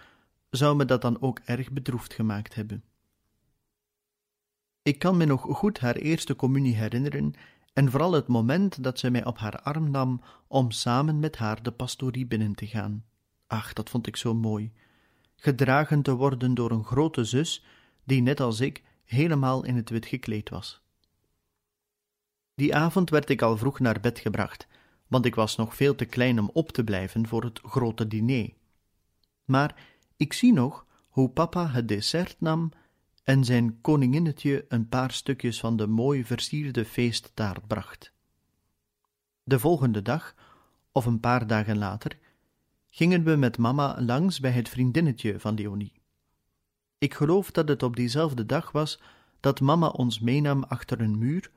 zou 0.50 0.76
me 0.76 0.86
dat 0.86 1.02
dan 1.02 1.22
ook 1.22 1.40
erg 1.40 1.72
bedroefd 1.72 2.14
gemaakt 2.14 2.56
hebben. 2.56 2.84
Ik 4.88 5.00
kan 5.00 5.18
me 5.18 5.26
nog 5.26 5.42
goed 5.42 5.80
haar 5.80 5.96
eerste 5.96 6.36
communie 6.36 6.76
herinneren 6.76 7.34
en 7.74 7.92
vooral 7.92 8.12
het 8.12 8.28
moment 8.28 8.84
dat 8.84 9.00
ze 9.00 9.10
mij 9.10 9.26
op 9.26 9.38
haar 9.38 9.60
arm 9.62 9.92
nam 9.92 10.22
om 10.48 10.72
samen 10.72 11.20
met 11.20 11.38
haar 11.38 11.64
de 11.64 11.72
pastorie 11.72 12.26
binnen 12.26 12.56
te 12.56 12.68
gaan. 12.68 13.06
Ach, 13.48 13.74
dat 13.74 13.90
vond 13.90 14.08
ik 14.08 14.16
zo 14.16 14.34
mooi. 14.34 14.72
Gedragen 15.36 16.02
te 16.02 16.16
worden 16.16 16.54
door 16.54 16.72
een 16.72 16.84
grote 16.84 17.24
zus, 17.24 17.66
die 18.04 18.22
net 18.22 18.40
als 18.40 18.60
ik 18.60 18.84
helemaal 19.04 19.66
in 19.66 19.76
het 19.76 19.90
wit 19.90 20.06
gekleed 20.06 20.50
was. 20.50 20.82
Die 22.56 22.76
avond 22.76 23.10
werd 23.10 23.30
ik 23.30 23.42
al 23.42 23.58
vroeg 23.58 23.80
naar 23.80 24.00
bed 24.00 24.20
gebracht, 24.20 24.68
want 25.08 25.26
ik 25.26 25.36
was 25.36 25.56
nog 25.56 25.76
veel 25.76 25.96
te 25.96 26.06
klein 26.06 26.40
om 26.40 26.50
op 26.54 26.72
te 26.72 26.84
blijven 26.84 27.28
voor 27.28 27.44
het 27.44 27.60
grote 27.64 28.08
diner. 28.08 28.54
Maar 29.46 29.76
ik 30.18 30.34
zie 30.34 30.54
nog 30.54 30.86
hoe 31.10 31.30
papa 31.30 31.68
het 31.68 31.88
dessert 31.88 32.36
nam 32.40 32.72
en 33.28 33.44
zijn 33.44 33.82
koninginnetje 33.82 34.66
een 34.68 34.90
paar 34.90 35.12
stukjes 35.12 35.60
van 35.60 35.78
de 35.78 35.88
mooi 35.88 36.26
versierde 36.26 36.86
feesttaart 36.86 37.68
bracht. 37.68 38.14
De 39.44 39.60
volgende 39.60 40.02
dag, 40.02 40.36
of 40.92 41.06
een 41.06 41.20
paar 41.20 41.48
dagen 41.48 41.78
later, 41.78 42.18
gingen 42.90 43.24
we 43.24 43.36
met 43.36 43.58
mama 43.58 44.02
langs 44.02 44.40
bij 44.40 44.52
het 44.52 44.70
vriendinnetje 44.70 45.40
van 45.40 45.56
Leonie. 45.56 46.02
Ik 46.98 47.14
geloof 47.14 47.52
dat 47.52 47.68
het 47.68 47.84
op 47.84 47.96
diezelfde 47.96 48.46
dag 48.46 48.72
was 48.72 49.02
dat 49.40 49.62
mama 49.62 49.88
ons 49.88 50.20
meenam 50.20 50.64
achter 50.64 51.02
een 51.02 51.18
muur 51.18 51.52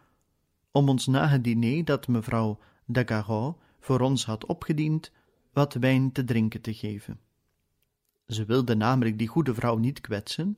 om 0.71 0.89
ons 0.89 1.07
na 1.07 1.29
het 1.29 1.45
diner 1.45 1.85
dat 1.85 2.09
mevrouw 2.09 2.59
Dagaro 2.87 3.59
voor 3.81 4.01
ons 4.01 4.25
had 4.25 4.47
opgediend, 4.47 5.13
wat 5.53 5.75
wijn 5.75 6.13
te 6.13 6.25
drinken 6.25 6.61
te 6.61 6.75
geven. 6.75 7.21
Ze 8.27 8.45
wilde 8.45 8.75
namelijk 8.75 9.19
die 9.19 9.29
goede 9.29 9.55
vrouw 9.55 9.77
niet 9.77 10.01
kwetsen, 10.01 10.57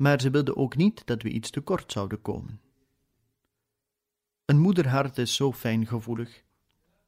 maar 0.00 0.20
ze 0.20 0.30
wilde 0.30 0.56
ook 0.56 0.76
niet 0.76 1.06
dat 1.06 1.22
we 1.22 1.28
iets 1.28 1.50
te 1.50 1.60
kort 1.60 1.92
zouden 1.92 2.22
komen. 2.22 2.60
Een 4.44 4.58
moederhart 4.58 5.18
is 5.18 5.34
zo 5.34 5.52
fijngevoelig. 5.52 6.42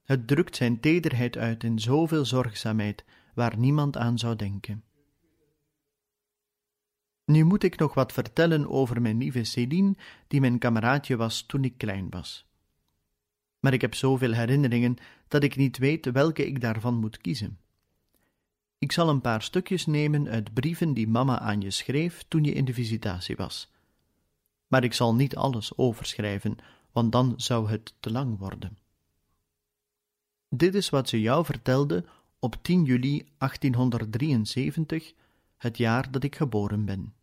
Het 0.03 0.27
drukt 0.27 0.57
zijn 0.57 0.81
tederheid 0.81 1.37
uit 1.37 1.65
in 1.65 1.79
zoveel 1.79 2.25
zorgzaamheid 2.25 3.05
waar 3.35 3.59
niemand 3.59 3.97
aan 3.97 4.19
zou 4.19 4.37
denken. 4.37 4.85
Nu 7.25 7.45
moet 7.45 7.63
ik 7.63 7.79
nog 7.79 7.95
wat 7.95 8.13
vertellen 8.13 8.69
over 8.69 9.03
mijn 9.03 9.19
lieve 9.19 9.45
Céline, 9.45 9.97
die 10.29 10.41
mijn 10.41 10.59
kameraadje 10.59 11.17
was 11.17 11.43
toen 11.43 11.65
ik 11.65 11.79
klein 11.79 12.11
was. 12.11 12.47
Maar 13.61 13.73
ik 13.73 13.81
heb 13.81 13.95
zoveel 13.95 14.33
herinneringen 14.33 14.97
dat 15.29 15.43
ik 15.43 15.57
niet 15.57 15.79
weet 15.79 16.11
welke 16.11 16.47
ik 16.47 16.61
daarvan 16.61 16.95
moet 16.95 17.19
kiezen. 17.19 17.59
Ik 18.83 18.93
zal 18.93 19.09
een 19.09 19.21
paar 19.21 19.43
stukjes 19.43 19.87
nemen 19.87 20.29
uit 20.29 20.55
brieven 20.55 20.95
die 20.95 21.09
mama 21.09 21.39
aan 21.39 21.61
je 21.61 21.71
schreef 21.71 22.25
toen 22.29 22.45
je 22.45 22.53
in 22.53 22.65
de 22.65 22.75
visitatie 22.75 23.37
was. 23.37 23.71
Maar 24.67 24.85
ik 24.85 24.93
zal 24.93 25.15
niet 25.15 25.37
alles 25.37 25.77
overschrijven, 25.77 26.57
want 26.93 27.13
dan 27.13 27.35
zou 27.37 27.71
het 27.71 27.95
te 28.01 28.11
lang 28.11 28.39
worden. 28.39 28.79
Dit 30.49 30.75
is 30.75 30.91
wat 30.91 31.09
ze 31.09 31.21
jou 31.21 31.45
vertelde 31.45 32.05
op 32.39 32.57
10 32.63 32.85
juli 32.85 33.29
1873, 33.39 35.13
het 35.57 35.77
jaar 35.77 36.11
dat 36.11 36.25
ik 36.25 36.37
geboren 36.37 36.85
ben. 36.85 37.15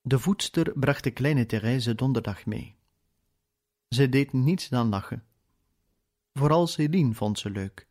De 0.00 0.18
voedster 0.18 0.72
bracht 0.78 1.04
de 1.04 1.10
kleine 1.10 1.46
Therese 1.46 1.94
donderdag 1.94 2.46
mee. 2.46 2.74
Ze 3.88 4.08
deed 4.08 4.32
niets 4.32 4.68
dan 4.68 4.88
lachen. 4.88 5.24
Vooral 6.32 6.66
Céline 6.66 7.14
vond 7.14 7.38
ze 7.38 7.50
leuk. 7.50 7.87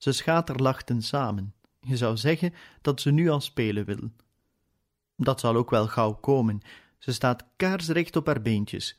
Ze 0.00 0.12
schaterlachten 0.12 1.02
samen. 1.02 1.54
Je 1.80 1.96
zou 1.96 2.16
zeggen 2.16 2.54
dat 2.80 3.00
ze 3.00 3.10
nu 3.10 3.28
al 3.28 3.40
spelen 3.40 3.84
wil. 3.84 4.10
Dat 5.16 5.40
zal 5.40 5.56
ook 5.56 5.70
wel 5.70 5.86
gauw 5.86 6.12
komen. 6.12 6.60
Ze 6.98 7.12
staat 7.12 7.44
kaarsrecht 7.56 8.16
op 8.16 8.26
haar 8.26 8.42
beentjes. 8.42 8.98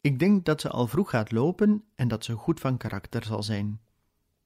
Ik 0.00 0.18
denk 0.18 0.44
dat 0.44 0.60
ze 0.60 0.68
al 0.68 0.86
vroeg 0.86 1.10
gaat 1.10 1.32
lopen 1.32 1.84
en 1.94 2.08
dat 2.08 2.24
ze 2.24 2.32
goed 2.32 2.60
van 2.60 2.76
karakter 2.76 3.24
zal 3.24 3.42
zijn. 3.42 3.80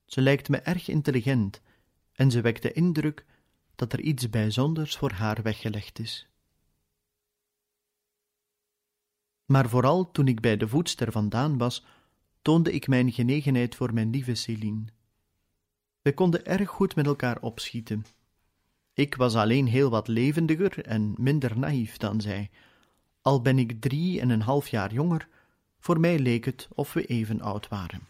Ze 0.05 0.21
lijkt 0.21 0.49
me 0.49 0.57
erg 0.57 0.89
intelligent 0.89 1.61
en 2.13 2.31
ze 2.31 2.41
wekt 2.41 2.63
de 2.63 2.73
indruk 2.73 3.27
dat 3.75 3.93
er 3.93 4.01
iets 4.01 4.31
bijzonders 4.31 4.97
voor 4.97 5.13
haar 5.13 5.43
weggelegd 5.43 5.99
is. 5.99 6.29
Maar 9.45 9.69
vooral 9.69 10.11
toen 10.11 10.29
ik 10.29 10.41
bij 10.41 10.57
de 10.57 10.69
voedster 10.69 11.13
vandaan 11.13 11.59
was, 11.59 11.85
toonde 12.43 12.73
ik 12.73 12.87
mijn 12.89 13.13
genegenheid 13.13 13.75
voor 13.75 13.95
mijn 13.95 14.11
lieve 14.11 14.35
Céline. 14.35 14.85
We 16.03 16.15
konden 16.15 16.45
erg 16.45 16.69
goed 16.69 16.95
met 16.95 17.07
elkaar 17.07 17.41
opschieten. 17.41 18.05
Ik 18.95 19.15
was 19.15 19.35
alleen 19.35 19.67
heel 19.67 19.91
wat 19.91 20.09
levendiger 20.09 20.85
en 20.87 21.15
minder 21.17 21.59
naïef 21.59 21.97
dan 21.97 22.21
zij. 22.21 22.51
Al 23.21 23.43
ben 23.43 23.59
ik 23.59 23.81
drie 23.81 24.21
en 24.21 24.31
een 24.31 24.41
half 24.41 24.69
jaar 24.69 24.93
jonger, 24.93 25.29
voor 25.79 26.01
mij 26.01 26.19
leek 26.19 26.45
het 26.45 26.69
of 26.75 26.93
we 26.93 27.07
even 27.07 27.41
oud 27.41 27.69
waren. 27.69 28.07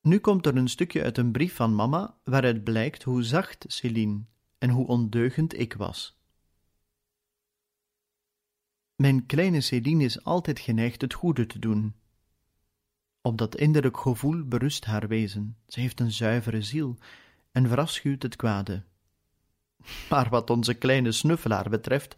Nu 0.00 0.18
komt 0.18 0.46
er 0.46 0.56
een 0.56 0.68
stukje 0.68 1.02
uit 1.02 1.18
een 1.18 1.32
brief 1.32 1.54
van 1.54 1.74
mama, 1.74 2.18
waaruit 2.24 2.64
blijkt 2.64 3.02
hoe 3.02 3.22
zacht 3.22 3.64
Céline 3.68 4.24
en 4.58 4.70
hoe 4.70 4.86
ondeugend 4.86 5.58
ik 5.58 5.72
was. 5.72 6.20
Mijn 8.96 9.26
kleine 9.26 9.60
Céline 9.60 10.04
is 10.04 10.24
altijd 10.24 10.58
geneigd 10.58 11.00
het 11.00 11.14
goede 11.14 11.46
te 11.46 11.58
doen. 11.58 11.94
Op 13.22 13.38
dat 13.38 13.56
innerlijk 13.56 13.96
gevoel 13.96 14.44
berust 14.44 14.84
haar 14.84 15.08
wezen. 15.08 15.56
Ze 15.66 15.80
heeft 15.80 16.00
een 16.00 16.12
zuivere 16.12 16.62
ziel 16.62 16.96
en 17.52 17.68
verafschuwt 17.68 18.22
het 18.22 18.36
kwade. 18.36 18.82
Maar 20.10 20.28
wat 20.28 20.50
onze 20.50 20.74
kleine 20.74 21.12
snuffelaar 21.12 21.70
betreft, 21.70 22.16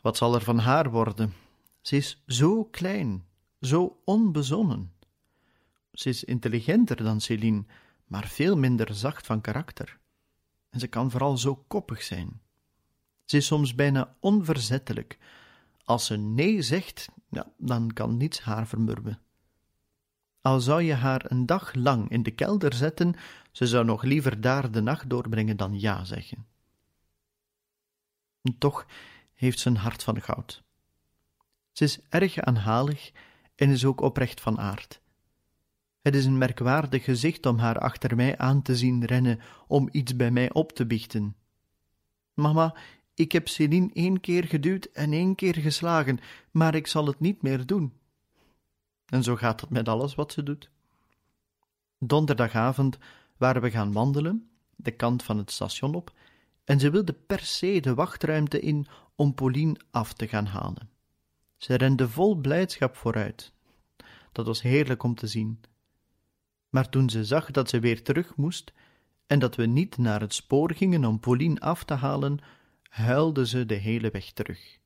wat 0.00 0.16
zal 0.16 0.34
er 0.34 0.42
van 0.42 0.58
haar 0.58 0.90
worden? 0.90 1.32
Ze 1.80 1.96
is 1.96 2.22
zo 2.26 2.64
klein, 2.64 3.24
zo 3.60 4.00
onbezonnen. 4.04 4.92
Ze 5.92 6.08
is 6.08 6.24
intelligenter 6.24 6.96
dan 6.96 7.20
Céline, 7.20 7.64
maar 8.06 8.28
veel 8.28 8.56
minder 8.56 8.94
zacht 8.94 9.26
van 9.26 9.40
karakter. 9.40 9.98
En 10.70 10.80
ze 10.80 10.86
kan 10.86 11.10
vooral 11.10 11.36
zo 11.36 11.64
koppig 11.66 12.02
zijn. 12.02 12.40
Ze 13.24 13.36
is 13.36 13.46
soms 13.46 13.74
bijna 13.74 14.16
onverzettelijk. 14.20 15.18
Als 15.84 16.06
ze 16.06 16.16
nee 16.16 16.62
zegt, 16.62 17.08
ja, 17.30 17.52
dan 17.58 17.92
kan 17.92 18.16
niets 18.16 18.40
haar 18.40 18.66
vermurwen. 18.66 19.18
Al 20.44 20.60
zou 20.60 20.82
je 20.82 20.94
haar 20.94 21.30
een 21.30 21.46
dag 21.46 21.74
lang 21.74 22.10
in 22.10 22.22
de 22.22 22.30
kelder 22.30 22.74
zetten, 22.74 23.14
ze 23.52 23.66
zou 23.66 23.84
nog 23.84 24.02
liever 24.02 24.40
daar 24.40 24.70
de 24.70 24.80
nacht 24.80 25.10
doorbrengen 25.10 25.56
dan 25.56 25.80
ja 25.80 26.04
zeggen. 26.04 26.46
En 28.42 28.58
toch 28.58 28.86
heeft 29.34 29.58
ze 29.58 29.68
een 29.68 29.76
hart 29.76 30.02
van 30.02 30.22
goud. 30.22 30.62
Ze 31.72 31.84
is 31.84 32.00
erg 32.08 32.38
aanhalig 32.38 33.12
en 33.54 33.70
is 33.70 33.84
ook 33.84 34.00
oprecht 34.00 34.40
van 34.40 34.58
aard. 34.58 35.00
Het 36.02 36.14
is 36.14 36.24
een 36.24 36.38
merkwaardig 36.38 37.04
gezicht 37.04 37.46
om 37.46 37.58
haar 37.58 37.78
achter 37.78 38.16
mij 38.16 38.38
aan 38.38 38.62
te 38.62 38.76
zien 38.76 39.04
rennen 39.04 39.40
om 39.66 39.88
iets 39.92 40.16
bij 40.16 40.30
mij 40.30 40.52
op 40.52 40.72
te 40.72 40.86
biechten. 40.86 41.36
Mama, 42.34 42.76
ik 43.14 43.32
heb 43.32 43.48
Céline 43.48 43.90
één 43.92 44.20
keer 44.20 44.44
geduwd 44.44 44.84
en 44.84 45.12
één 45.12 45.34
keer 45.34 45.54
geslagen, 45.54 46.18
maar 46.50 46.74
ik 46.74 46.86
zal 46.86 47.06
het 47.06 47.20
niet 47.20 47.42
meer 47.42 47.66
doen. 47.66 47.92
En 49.14 49.22
zo 49.22 49.36
gaat 49.36 49.60
het 49.60 49.70
met 49.70 49.88
alles 49.88 50.14
wat 50.14 50.32
ze 50.32 50.42
doet. 50.42 50.70
Donderdagavond 51.98 52.98
waren 53.36 53.62
we 53.62 53.70
gaan 53.70 53.92
wandelen, 53.92 54.50
de 54.76 54.90
kant 54.90 55.22
van 55.22 55.38
het 55.38 55.50
station 55.50 55.94
op, 55.94 56.12
en 56.64 56.80
ze 56.80 56.90
wilde 56.90 57.12
per 57.12 57.40
se 57.40 57.80
de 57.80 57.94
wachtruimte 57.94 58.60
in 58.60 58.86
om 59.14 59.34
Pauline 59.34 59.80
af 59.90 60.12
te 60.12 60.28
gaan 60.28 60.46
halen. 60.46 60.90
Ze 61.56 61.74
rende 61.74 62.08
vol 62.08 62.34
blijdschap 62.34 62.96
vooruit. 62.96 63.52
Dat 64.32 64.46
was 64.46 64.62
heerlijk 64.62 65.02
om 65.02 65.14
te 65.14 65.26
zien. 65.26 65.60
Maar 66.68 66.88
toen 66.88 67.10
ze 67.10 67.24
zag 67.24 67.50
dat 67.50 67.68
ze 67.68 67.80
weer 67.80 68.02
terug 68.02 68.36
moest 68.36 68.72
en 69.26 69.38
dat 69.38 69.54
we 69.54 69.66
niet 69.66 69.96
naar 69.96 70.20
het 70.20 70.34
spoor 70.34 70.72
gingen 70.72 71.04
om 71.04 71.20
Pauline 71.20 71.60
af 71.60 71.84
te 71.84 71.94
halen, 71.94 72.38
huilde 72.82 73.46
ze 73.46 73.66
de 73.66 73.74
hele 73.74 74.10
weg 74.10 74.32
terug. 74.32 74.78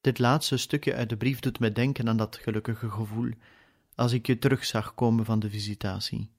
Dit 0.00 0.18
laatste 0.18 0.56
stukje 0.56 0.94
uit 0.94 1.08
de 1.08 1.16
brief 1.16 1.40
doet 1.40 1.58
me 1.58 1.72
denken 1.72 2.08
aan 2.08 2.16
dat 2.16 2.36
gelukkige 2.36 2.90
gevoel 2.90 3.30
als 3.94 4.12
ik 4.12 4.26
je 4.26 4.38
terug 4.38 4.64
zag 4.64 4.94
komen 4.94 5.24
van 5.24 5.38
de 5.38 5.50
visitatie. 5.50 6.30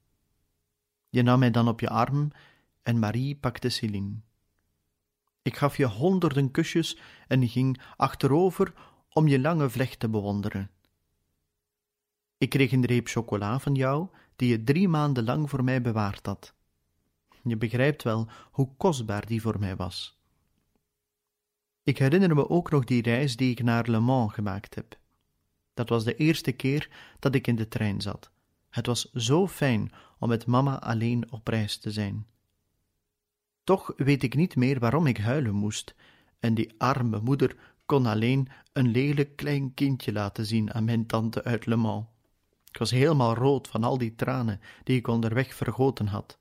Je 1.09 1.21
nam 1.21 1.39
mij 1.39 1.51
dan 1.51 1.67
op 1.67 1.79
je 1.79 1.89
arm 1.89 2.31
en 2.83 2.99
Marie 2.99 3.35
pakte 3.35 3.69
Céline. 3.69 4.15
Ik 5.41 5.57
gaf 5.57 5.77
je 5.77 5.85
honderden 5.85 6.51
kusjes 6.51 6.97
en 7.27 7.47
ging 7.47 7.81
achterover 7.95 8.73
om 9.09 9.27
je 9.27 9.39
lange 9.39 9.69
vlecht 9.69 9.99
te 9.99 10.09
bewonderen. 10.09 10.71
Ik 12.37 12.49
kreeg 12.49 12.71
een 12.71 12.85
reep 12.85 13.07
chocola 13.07 13.59
van 13.59 13.75
jou, 13.75 14.07
die 14.35 14.49
je 14.49 14.63
drie 14.63 14.87
maanden 14.87 15.23
lang 15.23 15.49
voor 15.49 15.63
mij 15.63 15.81
bewaard 15.81 16.25
had. 16.25 16.53
Je 17.43 17.57
begrijpt 17.57 18.03
wel 18.03 18.27
hoe 18.51 18.69
kostbaar 18.77 19.25
die 19.25 19.41
voor 19.41 19.59
mij 19.59 19.75
was. 19.75 20.18
Ik 21.89 21.97
herinner 21.97 22.35
me 22.35 22.49
ook 22.49 22.71
nog 22.71 22.83
die 22.83 23.01
reis 23.01 23.35
die 23.35 23.51
ik 23.51 23.63
naar 23.63 23.89
Le 23.89 23.99
Mans 23.99 24.33
gemaakt 24.33 24.75
heb. 24.75 24.97
Dat 25.73 25.89
was 25.89 26.03
de 26.03 26.15
eerste 26.15 26.51
keer 26.51 26.89
dat 27.19 27.35
ik 27.35 27.47
in 27.47 27.55
de 27.55 27.67
trein 27.67 28.01
zat. 28.01 28.31
Het 28.69 28.85
was 28.85 29.11
zo 29.11 29.47
fijn 29.47 29.91
om 30.19 30.29
met 30.29 30.45
mama 30.45 30.79
alleen 30.79 31.31
op 31.31 31.47
reis 31.47 31.77
te 31.77 31.91
zijn. 31.91 32.25
Toch 33.63 33.93
weet 33.97 34.23
ik 34.23 34.35
niet 34.35 34.55
meer 34.55 34.79
waarom 34.79 35.07
ik 35.07 35.17
huilen 35.17 35.53
moest, 35.53 35.95
en 36.39 36.53
die 36.53 36.73
arme 36.77 37.19
moeder 37.19 37.55
kon 37.85 38.05
alleen 38.05 38.47
een 38.73 38.91
lelijk 38.91 39.35
klein 39.35 39.73
kindje 39.73 40.11
laten 40.11 40.45
zien 40.45 40.73
aan 40.73 40.83
mijn 40.83 41.05
tante 41.05 41.43
uit 41.43 41.65
Le 41.65 41.75
Mans. 41.75 42.05
Ik 42.71 42.77
was 42.77 42.91
helemaal 42.91 43.33
rood 43.33 43.67
van 43.67 43.83
al 43.83 43.97
die 43.97 44.15
tranen 44.15 44.61
die 44.83 44.97
ik 44.97 45.07
onderweg 45.07 45.53
vergoten 45.53 46.07
had. 46.07 46.39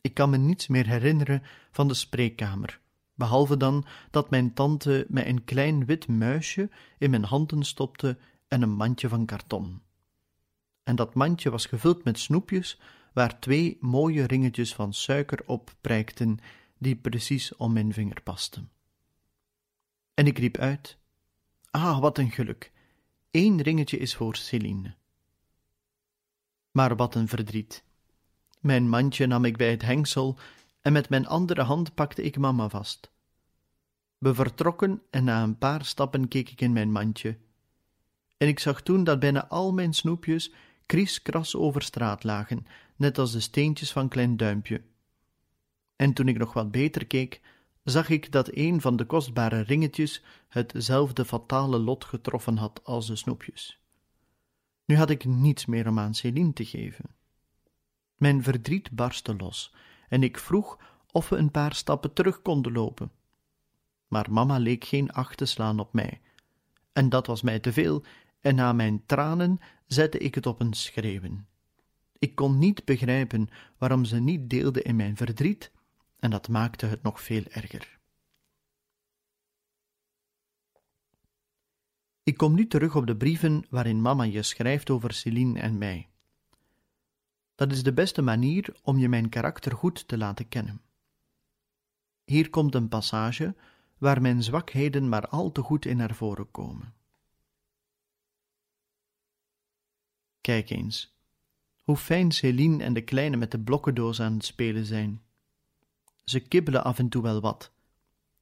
Ik 0.00 0.14
kan 0.14 0.30
me 0.30 0.36
niets 0.36 0.66
meer 0.66 0.86
herinneren 0.86 1.42
van 1.70 1.88
de 1.88 1.94
spreekkamer, 1.94 2.80
behalve 3.20 3.56
dan 3.56 3.84
dat 4.10 4.30
mijn 4.30 4.54
tante 4.54 5.06
mij 5.08 5.28
een 5.28 5.44
klein 5.44 5.84
wit 5.84 6.08
muisje 6.08 6.70
in 6.98 7.10
mijn 7.10 7.24
handen 7.24 7.62
stopte 7.62 8.18
en 8.48 8.62
een 8.62 8.74
mandje 8.74 9.08
van 9.08 9.26
karton. 9.26 9.82
En 10.82 10.96
dat 10.96 11.14
mandje 11.14 11.50
was 11.50 11.66
gevuld 11.66 12.04
met 12.04 12.18
snoepjes, 12.18 12.80
waar 13.12 13.40
twee 13.40 13.76
mooie 13.80 14.24
ringetjes 14.24 14.74
van 14.74 14.92
suiker 14.92 15.42
op 15.46 15.74
prijkten, 15.80 16.38
die 16.78 16.96
precies 16.96 17.56
om 17.56 17.72
mijn 17.72 17.92
vinger 17.92 18.22
pasten. 18.22 18.70
En 20.14 20.26
ik 20.26 20.38
riep 20.38 20.56
uit: 20.56 20.98
Ah, 21.70 22.00
wat 22.00 22.18
een 22.18 22.30
geluk! 22.30 22.72
Eén 23.30 23.62
ringetje 23.62 23.98
is 23.98 24.14
voor 24.14 24.36
Celine. 24.36 24.94
Maar 26.70 26.96
wat 26.96 27.14
een 27.14 27.28
verdriet! 27.28 27.84
Mijn 28.60 28.88
mandje 28.88 29.26
nam 29.26 29.44
ik 29.44 29.56
bij 29.56 29.70
het 29.70 29.82
hengsel 29.82 30.38
en 30.82 30.92
met 30.92 31.08
mijn 31.08 31.26
andere 31.26 31.62
hand 31.62 31.94
pakte 31.94 32.22
ik 32.22 32.38
mama 32.38 32.68
vast. 32.68 33.10
We 34.18 34.34
vertrokken 34.34 35.02
en 35.10 35.24
na 35.24 35.42
een 35.42 35.58
paar 35.58 35.84
stappen 35.84 36.28
keek 36.28 36.50
ik 36.50 36.60
in 36.60 36.72
mijn 36.72 36.92
mandje. 36.92 37.38
En 38.36 38.48
ik 38.48 38.58
zag 38.58 38.82
toen 38.82 39.04
dat 39.04 39.18
bijna 39.18 39.48
al 39.48 39.72
mijn 39.72 39.94
snoepjes 39.94 40.52
krieskras 40.86 41.56
over 41.56 41.82
straat 41.82 42.24
lagen, 42.24 42.66
net 42.96 43.18
als 43.18 43.32
de 43.32 43.40
steentjes 43.40 43.92
van 43.92 44.08
Klein 44.08 44.36
Duimpje. 44.36 44.82
En 45.96 46.12
toen 46.12 46.28
ik 46.28 46.38
nog 46.38 46.52
wat 46.52 46.70
beter 46.70 47.06
keek, 47.06 47.40
zag 47.84 48.08
ik 48.08 48.32
dat 48.32 48.56
een 48.56 48.80
van 48.80 48.96
de 48.96 49.04
kostbare 49.04 49.60
ringetjes 49.60 50.22
hetzelfde 50.48 51.24
fatale 51.24 51.78
lot 51.78 52.04
getroffen 52.04 52.56
had 52.56 52.84
als 52.84 53.06
de 53.06 53.16
snoepjes. 53.16 53.80
Nu 54.84 54.96
had 54.96 55.10
ik 55.10 55.24
niets 55.24 55.66
meer 55.66 55.88
om 55.88 55.98
aan 55.98 56.14
Céline 56.14 56.52
te 56.52 56.64
geven. 56.64 57.04
Mijn 58.16 58.42
verdriet 58.42 58.90
barstte 58.90 59.36
los 59.36 59.74
en 60.10 60.22
ik 60.22 60.38
vroeg 60.38 60.78
of 61.12 61.28
we 61.28 61.36
een 61.36 61.50
paar 61.50 61.74
stappen 61.74 62.12
terug 62.12 62.42
konden 62.42 62.72
lopen. 62.72 63.12
Maar 64.08 64.32
mama 64.32 64.58
leek 64.58 64.84
geen 64.84 65.12
acht 65.12 65.36
te 65.36 65.44
slaan 65.44 65.78
op 65.78 65.92
mij. 65.92 66.20
En 66.92 67.08
dat 67.08 67.26
was 67.26 67.42
mij 67.42 67.58
te 67.58 67.72
veel, 67.72 68.04
en 68.40 68.54
na 68.54 68.72
mijn 68.72 69.06
tranen 69.06 69.60
zette 69.86 70.18
ik 70.18 70.34
het 70.34 70.46
op 70.46 70.60
een 70.60 70.72
schreeuwen. 70.72 71.46
Ik 72.18 72.34
kon 72.34 72.58
niet 72.58 72.84
begrijpen 72.84 73.48
waarom 73.78 74.04
ze 74.04 74.18
niet 74.18 74.50
deelde 74.50 74.82
in 74.82 74.96
mijn 74.96 75.16
verdriet, 75.16 75.70
en 76.18 76.30
dat 76.30 76.48
maakte 76.48 76.86
het 76.86 77.02
nog 77.02 77.20
veel 77.20 77.44
erger. 77.50 77.98
Ik 82.22 82.36
kom 82.36 82.54
nu 82.54 82.66
terug 82.66 82.96
op 82.96 83.06
de 83.06 83.16
brieven 83.16 83.64
waarin 83.70 84.02
mama 84.02 84.24
je 84.24 84.42
schrijft 84.42 84.90
over 84.90 85.12
Celine 85.12 85.60
en 85.60 85.78
mij. 85.78 86.08
Dat 87.60 87.72
is 87.72 87.82
de 87.82 87.92
beste 87.92 88.22
manier 88.22 88.76
om 88.82 88.98
je 88.98 89.08
mijn 89.08 89.28
karakter 89.28 89.72
goed 89.72 90.08
te 90.08 90.18
laten 90.18 90.48
kennen. 90.48 90.80
Hier 92.24 92.50
komt 92.50 92.74
een 92.74 92.88
passage 92.88 93.54
waar 93.98 94.20
mijn 94.20 94.42
zwakheden 94.42 95.08
maar 95.08 95.28
al 95.28 95.52
te 95.52 95.60
goed 95.62 95.84
in 95.84 95.96
naar 95.96 96.14
voren 96.14 96.50
komen. 96.50 96.94
Kijk 100.40 100.70
eens, 100.70 101.16
hoe 101.82 101.96
fijn 101.96 102.32
Céline 102.32 102.84
en 102.84 102.92
de 102.92 103.02
kleine 103.02 103.36
met 103.36 103.50
de 103.50 103.60
blokkendoos 103.60 104.20
aan 104.20 104.32
het 104.32 104.44
spelen 104.44 104.84
zijn. 104.84 105.22
Ze 106.24 106.40
kibbelen 106.40 106.84
af 106.84 106.98
en 106.98 107.08
toe 107.08 107.22
wel 107.22 107.40
wat. 107.40 107.72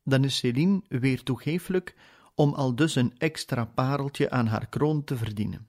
Dan 0.03 0.25
is 0.25 0.37
Céline 0.37 0.83
weer 0.89 1.23
toegeeflijk 1.23 1.97
om 2.35 2.55
al 2.55 2.75
dus 2.75 2.95
een 2.95 3.19
extra 3.19 3.65
pareltje 3.65 4.31
aan 4.31 4.47
haar 4.47 4.67
kroon 4.67 5.05
te 5.05 5.17
verdienen. 5.17 5.69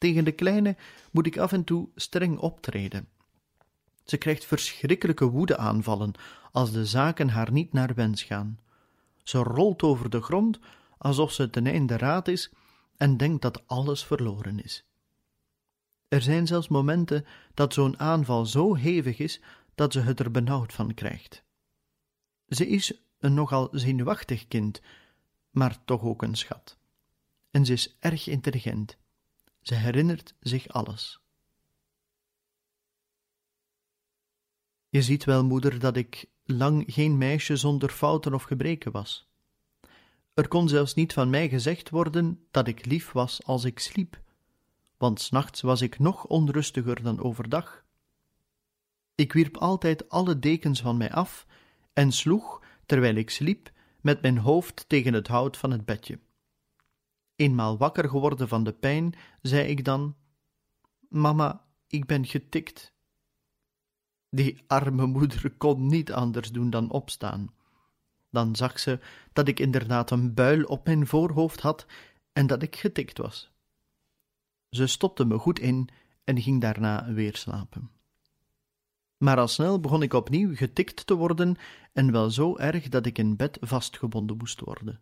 Tegen 0.00 0.24
de 0.24 0.32
kleine 0.32 0.76
moet 1.10 1.26
ik 1.26 1.38
af 1.38 1.52
en 1.52 1.64
toe 1.64 1.88
streng 1.94 2.38
optreden. 2.38 3.08
Ze 4.04 4.16
krijgt 4.16 4.44
verschrikkelijke 4.44 5.30
woedeaanvallen 5.30 6.12
als 6.52 6.72
de 6.72 6.86
zaken 6.86 7.28
haar 7.28 7.52
niet 7.52 7.72
naar 7.72 7.94
wens 7.94 8.22
gaan. 8.22 8.58
Ze 9.22 9.38
rolt 9.38 9.82
over 9.82 10.10
de 10.10 10.20
grond 10.20 10.58
alsof 10.98 11.32
ze 11.32 11.50
ten 11.50 11.66
einde 11.66 11.96
raad 11.96 12.28
is 12.28 12.52
en 12.96 13.16
denkt 13.16 13.42
dat 13.42 13.66
alles 13.66 14.04
verloren 14.04 14.62
is. 14.62 14.84
Er 16.08 16.22
zijn 16.22 16.46
zelfs 16.46 16.68
momenten 16.68 17.26
dat 17.54 17.74
zo'n 17.74 17.98
aanval 17.98 18.46
zo 18.46 18.74
hevig 18.74 19.18
is 19.18 19.40
dat 19.74 19.92
ze 19.92 20.00
het 20.00 20.20
er 20.20 20.30
benauwd 20.30 20.72
van 20.72 20.94
krijgt. 20.94 21.44
Ze 22.48 22.66
is 22.66 23.02
een 23.18 23.34
nogal 23.34 23.68
zenuwachtig 23.72 24.48
kind, 24.48 24.80
maar 25.50 25.84
toch 25.84 26.02
ook 26.02 26.22
een 26.22 26.36
schat. 26.36 26.76
En 27.50 27.66
ze 27.66 27.72
is 27.72 27.96
erg 27.98 28.26
intelligent. 28.26 28.98
Ze 29.60 29.74
herinnert 29.74 30.34
zich 30.40 30.68
alles. 30.68 31.20
Je 34.88 35.02
ziet 35.02 35.24
wel, 35.24 35.44
moeder, 35.44 35.78
dat 35.78 35.96
ik 35.96 36.26
lang 36.44 36.84
geen 36.86 37.18
meisje 37.18 37.56
zonder 37.56 37.90
fouten 37.90 38.34
of 38.34 38.42
gebreken 38.42 38.92
was. 38.92 39.28
Er 40.34 40.48
kon 40.48 40.68
zelfs 40.68 40.94
niet 40.94 41.12
van 41.12 41.30
mij 41.30 41.48
gezegd 41.48 41.90
worden 41.90 42.46
dat 42.50 42.68
ik 42.68 42.86
lief 42.86 43.12
was 43.12 43.44
als 43.44 43.64
ik 43.64 43.78
sliep, 43.78 44.20
want 44.96 45.20
s 45.20 45.30
nachts 45.30 45.60
was 45.60 45.80
ik 45.80 45.98
nog 45.98 46.24
onrustiger 46.24 47.02
dan 47.02 47.20
overdag. 47.20 47.84
Ik 49.14 49.32
wierp 49.32 49.56
altijd 49.56 50.08
alle 50.08 50.38
dekens 50.38 50.80
van 50.80 50.96
mij 50.96 51.12
af 51.12 51.46
en 51.92 52.12
sloeg, 52.12 52.62
terwijl 52.86 53.14
ik 53.14 53.30
sliep, 53.30 53.70
met 54.00 54.22
mijn 54.22 54.38
hoofd 54.38 54.84
tegen 54.88 55.12
het 55.12 55.28
hout 55.28 55.56
van 55.56 55.70
het 55.70 55.84
bedje. 55.84 56.18
Eenmaal 57.40 57.76
wakker 57.76 58.08
geworden 58.08 58.48
van 58.48 58.64
de 58.64 58.72
pijn, 58.72 59.14
zei 59.42 59.68
ik 59.68 59.84
dan: 59.84 60.16
Mama, 61.08 61.64
ik 61.86 62.06
ben 62.06 62.24
getikt. 62.24 62.92
Die 64.30 64.62
arme 64.66 65.06
moeder 65.06 65.54
kon 65.56 65.86
niet 65.86 66.12
anders 66.12 66.52
doen 66.52 66.70
dan 66.70 66.90
opstaan. 66.90 67.54
Dan 68.30 68.56
zag 68.56 68.78
ze 68.78 68.98
dat 69.32 69.48
ik 69.48 69.60
inderdaad 69.60 70.10
een 70.10 70.34
buil 70.34 70.64
op 70.64 70.86
mijn 70.86 71.06
voorhoofd 71.06 71.60
had 71.60 71.86
en 72.32 72.46
dat 72.46 72.62
ik 72.62 72.76
getikt 72.76 73.18
was. 73.18 73.50
Ze 74.70 74.86
stopte 74.86 75.24
me 75.24 75.38
goed 75.38 75.58
in 75.58 75.88
en 76.24 76.42
ging 76.42 76.60
daarna 76.60 77.12
weer 77.12 77.36
slapen. 77.36 77.90
Maar 79.16 79.38
al 79.38 79.48
snel 79.48 79.80
begon 79.80 80.02
ik 80.02 80.12
opnieuw 80.12 80.54
getikt 80.54 81.06
te 81.06 81.14
worden 81.14 81.56
en 81.92 82.12
wel 82.12 82.30
zo 82.30 82.56
erg 82.56 82.88
dat 82.88 83.06
ik 83.06 83.18
in 83.18 83.36
bed 83.36 83.58
vastgebonden 83.60 84.36
moest 84.36 84.60
worden. 84.60 85.00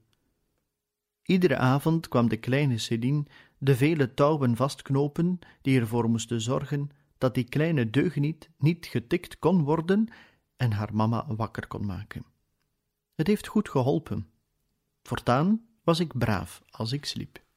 Iedere 1.28 1.56
avond 1.56 2.08
kwam 2.08 2.28
de 2.28 2.36
kleine 2.36 2.78
Céline 2.78 3.24
de 3.58 3.76
vele 3.76 4.14
touwen 4.14 4.56
vastknopen 4.56 5.38
die 5.62 5.80
ervoor 5.80 6.10
moesten 6.10 6.40
zorgen 6.40 6.90
dat 7.18 7.34
die 7.34 7.44
kleine 7.44 7.90
deugniet 7.90 8.50
niet 8.58 8.86
getikt 8.86 9.38
kon 9.38 9.62
worden 9.62 10.08
en 10.56 10.72
haar 10.72 10.94
mama 10.94 11.26
wakker 11.36 11.66
kon 11.66 11.86
maken. 11.86 12.24
Het 13.14 13.26
heeft 13.26 13.46
goed 13.46 13.68
geholpen. 13.68 14.30
Voortaan 15.02 15.66
was 15.82 16.00
ik 16.00 16.18
braaf 16.18 16.62
als 16.70 16.92
ik 16.92 17.04
sliep. 17.04 17.47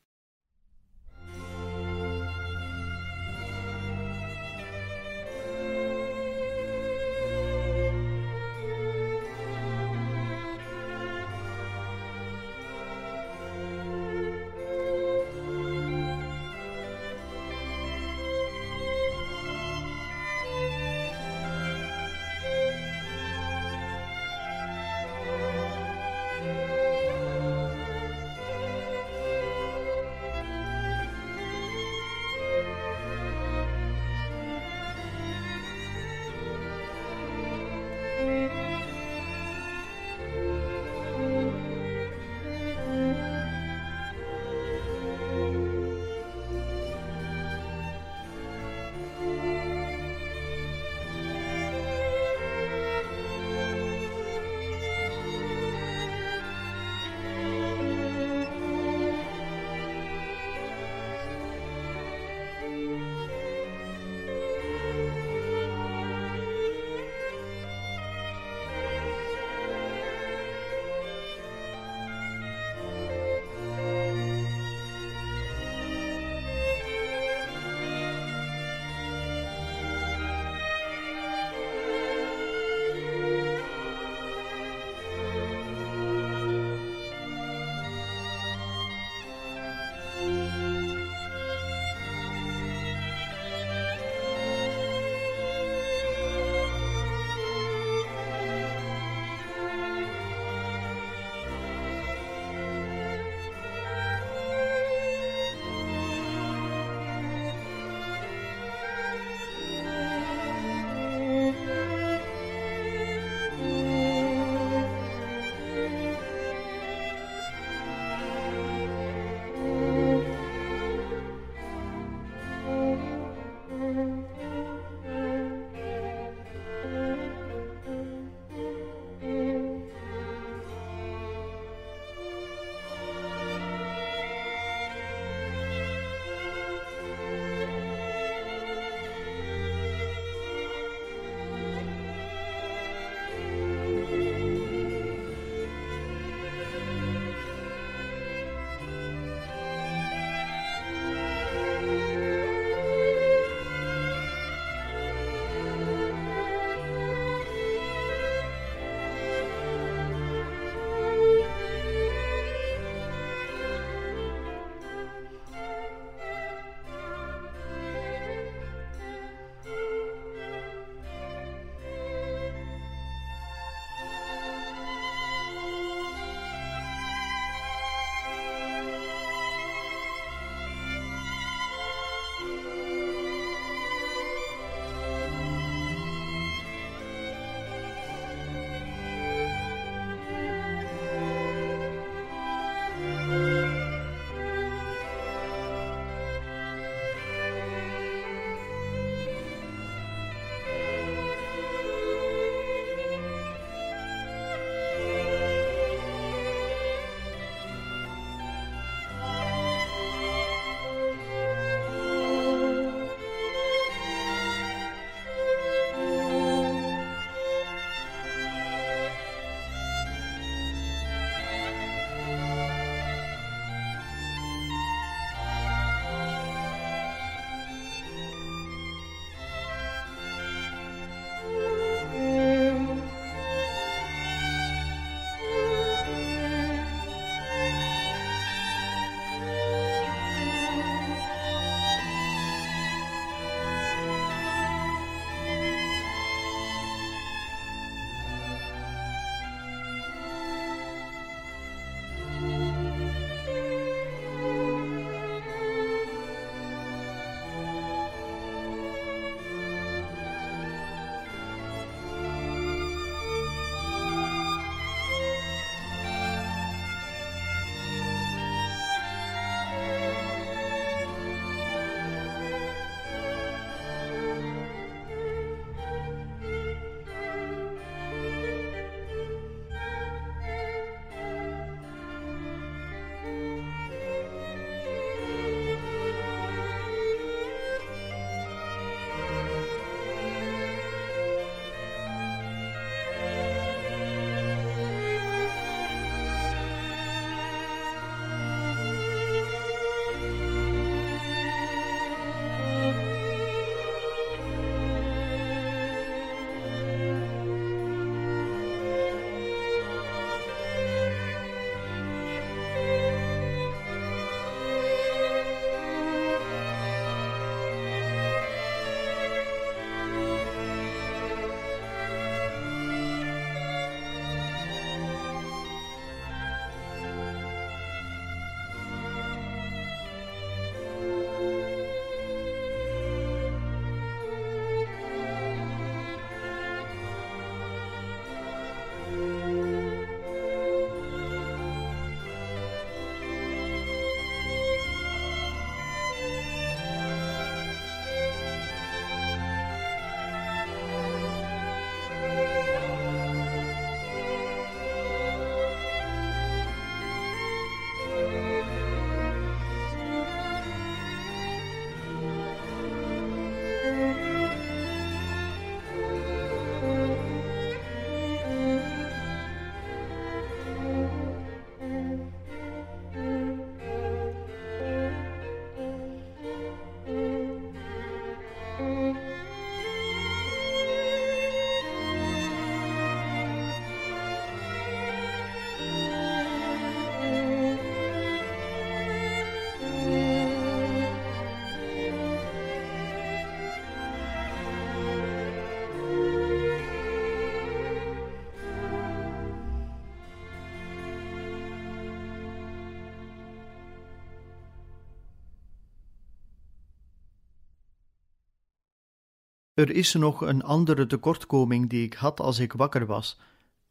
Er 409.82 409.90
is 409.90 410.14
nog 410.14 410.42
een 410.42 410.64
andere 410.64 411.08
tekortkoming 411.08 411.90
die 411.90 412.06
ik 412.06 412.14
had 412.14 412.40
als 412.40 412.60
ik 412.60 412.74
wakker 412.74 413.06
was, 413.06 413.40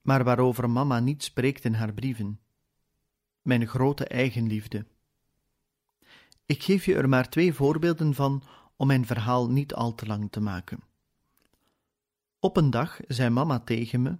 maar 0.03 0.25
waarover 0.25 0.71
mama 0.71 1.01
niet 1.01 1.23
spreekt 1.23 1.65
in 1.65 1.75
haar 1.75 1.93
brieven. 1.93 2.41
Mijn 3.43 3.67
grote 3.67 4.05
eigenliefde. 4.05 4.87
Ik 6.47 6.63
geef 6.63 6.85
je 6.85 6.95
er 6.95 7.09
maar 7.09 7.29
twee 7.29 7.55
voorbeelden 7.55 8.15
van 8.15 8.43
om 8.77 8.87
mijn 8.87 9.07
verhaal 9.07 9.51
niet 9.51 9.75
al 9.75 9.95
te 9.95 10.07
lang 10.07 10.31
te 10.31 10.41
maken. 10.41 10.81
Op 12.39 12.57
een 12.57 12.71
dag 12.71 13.01
zei 13.07 13.31
mama 13.31 13.61
tegen 13.61 14.03
me: 14.03 14.19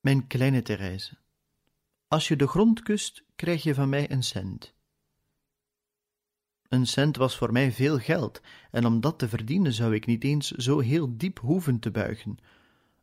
Mijn 0.00 0.26
kleine 0.26 0.62
Therese, 0.62 1.16
als 2.06 2.28
je 2.28 2.36
de 2.36 2.46
grond 2.46 2.82
kust, 2.82 3.24
krijg 3.36 3.62
je 3.62 3.74
van 3.74 3.88
mij 3.88 4.10
een 4.10 4.22
cent. 4.22 4.74
Een 6.68 6.86
cent 6.86 7.16
was 7.16 7.36
voor 7.36 7.52
mij 7.52 7.72
veel 7.72 7.98
geld, 7.98 8.40
en 8.70 8.86
om 8.86 9.00
dat 9.00 9.18
te 9.18 9.28
verdienen 9.28 9.72
zou 9.72 9.94
ik 9.94 10.06
niet 10.06 10.24
eens 10.24 10.50
zo 10.50 10.78
heel 10.78 11.16
diep 11.16 11.38
hoeven 11.38 11.78
te 11.78 11.90
buigen. 11.90 12.38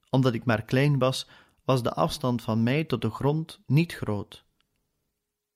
Omdat 0.09 0.33
ik 0.33 0.45
maar 0.45 0.65
klein 0.65 0.97
was, 0.97 1.27
was 1.63 1.83
de 1.83 1.93
afstand 1.93 2.41
van 2.41 2.63
mij 2.63 2.83
tot 2.83 3.01
de 3.01 3.09
grond 3.09 3.61
niet 3.65 3.93
groot. 3.93 4.45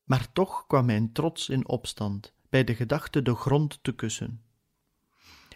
Maar 0.03 0.31
toch 0.31 0.67
kwam 0.67 0.85
mijn 0.85 1.11
trots 1.11 1.49
in 1.49 1.67
opstand 1.67 2.33
bij 2.49 2.63
de 2.63 2.75
gedachte 2.75 3.21
de 3.21 3.35
grond 3.35 3.79
te 3.81 3.91
kussen. 3.91 4.41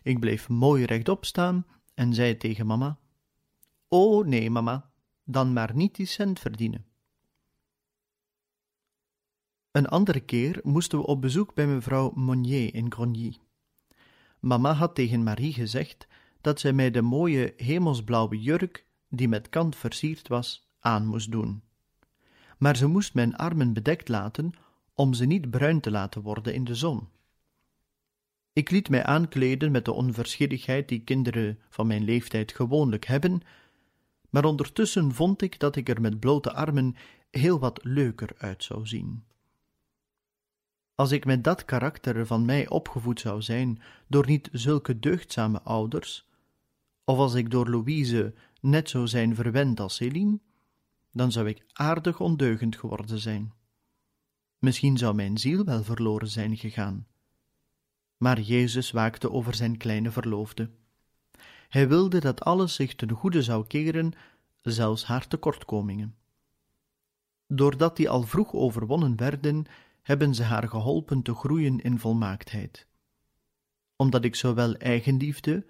Ik 0.03 0.19
bleef 0.19 0.49
mooi 0.49 0.85
rechtop 0.85 1.25
staan 1.25 1.65
en 1.93 2.13
zei 2.13 2.37
tegen 2.37 2.65
mama: 2.65 2.97
O 3.87 4.23
nee, 4.23 4.49
mama, 4.49 4.91
dan 5.23 5.53
maar 5.53 5.75
niet 5.75 5.95
die 5.95 6.05
cent 6.05 6.39
verdienen. 6.39 6.85
Een 9.73 9.87
andere 9.87 10.19
keer 10.19 10.59
moesten 10.63 10.97
we 10.97 11.05
op 11.05 11.21
bezoek 11.21 11.53
bij 11.53 11.67
mevrouw 11.67 12.11
Monnier 12.15 12.73
in 12.73 12.91
Grogny. 12.91 13.37
Mama 14.39 14.73
had 14.73 14.95
tegen 14.95 15.23
Marie 15.23 15.53
gezegd 15.53 16.07
dat 16.41 16.59
zij 16.59 16.73
mij 16.73 16.91
de 16.91 17.01
mooie 17.01 17.53
hemelsblauwe 17.57 18.41
jurk, 18.41 18.85
die 19.09 19.27
met 19.27 19.49
kant 19.49 19.75
versierd 19.75 20.27
was, 20.27 20.69
aan 20.79 21.05
moest 21.05 21.31
doen. 21.31 21.61
Maar 22.57 22.77
ze 22.77 22.87
moest 22.87 23.13
mijn 23.13 23.35
armen 23.35 23.73
bedekt 23.73 24.09
laten 24.09 24.53
om 24.93 25.13
ze 25.13 25.25
niet 25.25 25.49
bruin 25.49 25.79
te 25.79 25.91
laten 25.91 26.21
worden 26.21 26.53
in 26.53 26.63
de 26.63 26.75
zon. 26.75 27.07
Ik 28.53 28.69
liet 28.69 28.89
mij 28.89 29.03
aankleden 29.03 29.71
met 29.71 29.85
de 29.85 29.93
onverschilligheid 29.93 30.87
die 30.87 31.03
kinderen 31.03 31.59
van 31.69 31.87
mijn 31.87 32.03
leeftijd 32.03 32.51
gewoonlijk 32.51 33.05
hebben, 33.05 33.41
maar 34.29 34.45
ondertussen 34.45 35.13
vond 35.13 35.41
ik 35.41 35.59
dat 35.59 35.75
ik 35.75 35.89
er 35.89 36.01
met 36.01 36.19
blote 36.19 36.53
armen 36.53 36.95
heel 37.31 37.59
wat 37.59 37.79
leuker 37.83 38.29
uit 38.37 38.63
zou 38.63 38.87
zien. 38.87 39.23
Als 41.03 41.11
ik 41.11 41.25
met 41.25 41.43
dat 41.43 41.65
karakter 41.65 42.25
van 42.25 42.45
mij 42.45 42.69
opgevoed 42.69 43.19
zou 43.19 43.41
zijn 43.41 43.81
door 44.07 44.25
niet 44.25 44.49
zulke 44.51 44.99
deugdzame 44.99 45.61
ouders, 45.61 46.27
of 47.03 47.17
als 47.17 47.33
ik 47.33 47.51
door 47.51 47.69
Louise 47.69 48.33
net 48.61 48.89
zo 48.89 49.05
zijn 49.05 49.35
verwend 49.35 49.79
als 49.79 49.95
Céline, 49.95 50.39
dan 51.11 51.31
zou 51.31 51.47
ik 51.47 51.65
aardig 51.73 52.19
ondeugend 52.19 52.75
geworden 52.75 53.19
zijn. 53.19 53.53
Misschien 54.59 54.97
zou 54.97 55.15
mijn 55.15 55.37
ziel 55.37 55.63
wel 55.63 55.83
verloren 55.83 56.27
zijn 56.27 56.57
gegaan. 56.57 57.07
Maar 58.17 58.41
Jezus 58.41 58.91
waakte 58.91 59.31
over 59.31 59.55
zijn 59.55 59.77
kleine 59.77 60.11
verloofde. 60.11 60.69
Hij 61.69 61.87
wilde 61.87 62.19
dat 62.19 62.41
alles 62.41 62.75
zich 62.75 62.95
ten 62.95 63.11
goede 63.11 63.41
zou 63.41 63.67
keren, 63.67 64.11
zelfs 64.61 65.05
haar 65.05 65.27
tekortkomingen. 65.27 66.15
Doordat 67.47 67.95
die 67.95 68.09
al 68.09 68.21
vroeg 68.21 68.53
overwonnen 68.53 69.17
werden, 69.17 69.65
hebben 70.03 70.35
ze 70.35 70.43
haar 70.43 70.67
geholpen 70.67 71.21
te 71.21 71.33
groeien 71.33 71.79
in 71.79 71.99
volmaaktheid. 71.99 72.87
Omdat 73.95 74.23
ik 74.23 74.35
zowel 74.35 74.75
eigenliefde 74.75 75.65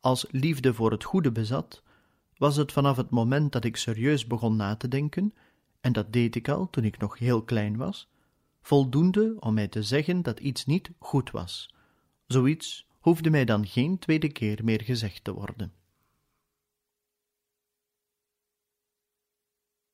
als 0.00 0.26
liefde 0.30 0.74
voor 0.74 0.90
het 0.90 1.04
goede 1.04 1.32
bezat, 1.32 1.82
was 2.36 2.56
het 2.56 2.72
vanaf 2.72 2.96
het 2.96 3.10
moment 3.10 3.52
dat 3.52 3.64
ik 3.64 3.76
serieus 3.76 4.26
begon 4.26 4.56
na 4.56 4.76
te 4.76 4.88
denken, 4.88 5.34
en 5.80 5.92
dat 5.92 6.12
deed 6.12 6.34
ik 6.34 6.48
al 6.48 6.70
toen 6.70 6.84
ik 6.84 6.98
nog 6.98 7.18
heel 7.18 7.42
klein 7.42 7.76
was, 7.76 8.08
voldoende 8.60 9.36
om 9.38 9.54
mij 9.54 9.68
te 9.68 9.82
zeggen 9.82 10.22
dat 10.22 10.40
iets 10.40 10.66
niet 10.66 10.90
goed 10.98 11.30
was. 11.30 11.74
Zoiets 12.26 12.86
hoefde 12.98 13.30
mij 13.30 13.44
dan 13.44 13.66
geen 13.66 13.98
tweede 13.98 14.28
keer 14.28 14.64
meer 14.64 14.82
gezegd 14.82 15.24
te 15.24 15.32
worden. 15.32 15.72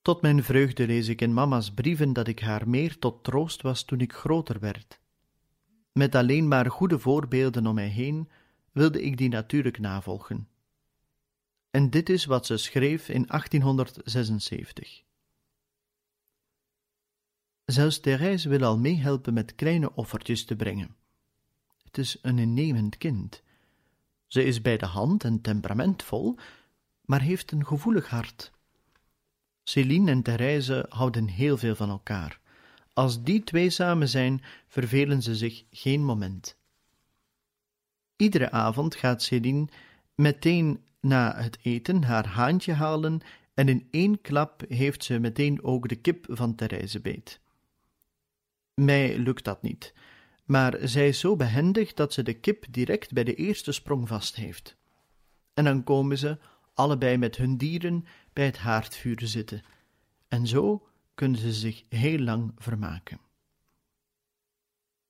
Tot 0.08 0.22
mijn 0.22 0.44
vreugde 0.44 0.86
lees 0.86 1.08
ik 1.08 1.20
in 1.20 1.32
mama's 1.32 1.72
brieven 1.72 2.12
dat 2.12 2.28
ik 2.28 2.40
haar 2.40 2.68
meer 2.68 2.98
tot 2.98 3.24
troost 3.24 3.62
was 3.62 3.84
toen 3.84 4.00
ik 4.00 4.12
groter 4.12 4.60
werd. 4.60 5.00
Met 5.92 6.14
alleen 6.14 6.48
maar 6.48 6.70
goede 6.70 6.98
voorbeelden 6.98 7.66
om 7.66 7.74
mij 7.74 7.88
heen 7.88 8.28
wilde 8.72 9.02
ik 9.02 9.16
die 9.16 9.28
natuurlijk 9.28 9.78
navolgen. 9.78 10.48
En 11.70 11.90
dit 11.90 12.08
is 12.08 12.24
wat 12.24 12.46
ze 12.46 12.56
schreef 12.56 13.08
in 13.08 13.26
1876. 13.26 15.02
Zelfs 17.64 18.00
Therese 18.00 18.48
wil 18.48 18.64
al 18.64 18.78
meehelpen 18.78 19.34
met 19.34 19.54
kleine 19.54 19.94
offertjes 19.94 20.44
te 20.44 20.56
brengen. 20.56 20.96
Het 21.82 21.98
is 21.98 22.18
een 22.22 22.38
innemend 22.38 22.96
kind. 22.96 23.42
Ze 24.26 24.44
is 24.44 24.62
bij 24.62 24.76
de 24.76 24.86
hand 24.86 25.24
en 25.24 25.40
temperamentvol, 25.40 26.38
maar 27.04 27.20
heeft 27.20 27.52
een 27.52 27.66
gevoelig 27.66 28.08
hart. 28.08 28.56
Céline 29.68 30.10
en 30.10 30.22
Therese 30.22 30.86
houden 30.88 31.26
heel 31.26 31.56
veel 31.56 31.74
van 31.74 31.90
elkaar. 31.90 32.40
Als 32.92 33.22
die 33.22 33.44
twee 33.44 33.70
samen 33.70 34.08
zijn, 34.08 34.42
vervelen 34.66 35.22
ze 35.22 35.36
zich 35.36 35.64
geen 35.70 36.04
moment. 36.04 36.56
Iedere 38.16 38.50
avond 38.50 38.94
gaat 38.94 39.22
Céline 39.22 39.68
meteen 40.14 40.84
na 41.00 41.36
het 41.36 41.58
eten 41.62 42.02
haar 42.04 42.26
haantje 42.26 42.72
halen 42.72 43.20
en 43.54 43.68
in 43.68 43.88
één 43.90 44.20
klap 44.20 44.64
heeft 44.68 45.04
ze 45.04 45.18
meteen 45.18 45.62
ook 45.62 45.88
de 45.88 45.96
kip 45.96 46.26
van 46.28 46.54
Therese 46.54 47.00
beet. 47.00 47.40
Mij 48.74 49.18
lukt 49.18 49.44
dat 49.44 49.62
niet, 49.62 49.94
maar 50.44 50.76
zij 50.82 51.08
is 51.08 51.20
zo 51.20 51.36
behendig 51.36 51.94
dat 51.94 52.12
ze 52.12 52.22
de 52.22 52.34
kip 52.34 52.64
direct 52.70 53.12
bij 53.12 53.24
de 53.24 53.34
eerste 53.34 53.72
sprong 53.72 54.08
vast 54.08 54.36
heeft. 54.36 54.76
En 55.54 55.64
dan 55.64 55.84
komen 55.84 56.18
ze, 56.18 56.38
allebei 56.74 57.16
met 57.16 57.36
hun 57.36 57.56
dieren, 57.56 58.04
bij 58.38 58.46
het 58.46 58.58
haardvuur 58.58 59.20
zitten, 59.22 59.62
en 60.28 60.46
zo 60.46 60.88
kunnen 61.14 61.40
ze 61.40 61.52
zich 61.52 61.84
heel 61.88 62.18
lang 62.18 62.52
vermaken. 62.56 63.20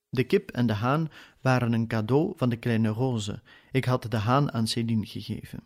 De 0.09 0.25
kip 0.25 0.51
en 0.51 0.67
de 0.67 0.73
haan 0.73 1.11
waren 1.41 1.73
een 1.73 1.87
cadeau 1.87 2.33
van 2.37 2.49
de 2.49 2.57
kleine 2.57 2.89
Roze. 2.89 3.43
Ik 3.71 3.85
had 3.85 4.11
de 4.11 4.17
haan 4.17 4.53
aan 4.53 4.67
Céline 4.67 5.07
gegeven. 5.07 5.63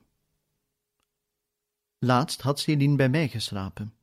Laatst 1.98 2.40
had 2.40 2.60
Céline 2.60 2.96
bij 2.96 3.08
mij 3.08 3.28
geslapen. 3.28 3.94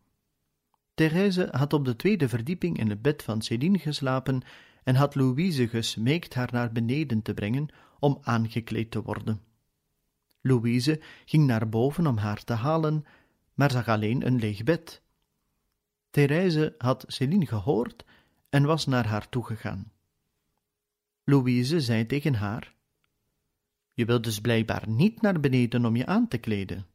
Therese 0.93 1.47
had 1.51 1.73
op 1.73 1.85
de 1.85 1.95
tweede 1.95 2.29
verdieping 2.29 2.77
in 2.79 2.89
het 2.89 3.01
bed 3.01 3.23
van 3.23 3.41
Céline 3.41 3.79
geslapen 3.79 4.41
en 4.83 4.95
had 4.95 5.15
Louise 5.15 5.67
gesmeekt 5.67 6.33
haar 6.33 6.49
naar 6.51 6.71
beneden 6.71 7.21
te 7.21 7.33
brengen 7.33 7.67
om 7.99 8.17
aangekleed 8.21 8.91
te 8.91 9.01
worden. 9.01 9.41
Louise 10.41 11.01
ging 11.25 11.45
naar 11.45 11.69
boven 11.69 12.07
om 12.07 12.17
haar 12.17 12.43
te 12.43 12.53
halen, 12.53 13.05
maar 13.59 13.71
zag 13.71 13.87
alleen 13.87 14.25
een 14.25 14.39
leeg 14.39 14.63
bed. 14.63 15.01
Therese 16.09 16.75
had 16.77 17.05
Céline 17.07 17.45
gehoord 17.45 18.05
en 18.49 18.63
was 18.63 18.85
naar 18.85 19.07
haar 19.07 19.29
toegegaan. 19.29 19.91
Louise 21.23 21.81
zei 21.81 22.05
tegen 22.05 22.33
haar: 22.33 22.75
Je 23.93 24.05
wilt 24.05 24.23
dus 24.23 24.41
blijkbaar 24.41 24.89
niet 24.89 25.21
naar 25.21 25.39
beneden 25.39 25.85
om 25.85 25.95
je 25.95 26.05
aan 26.05 26.27
te 26.27 26.37
kleden. 26.37 26.87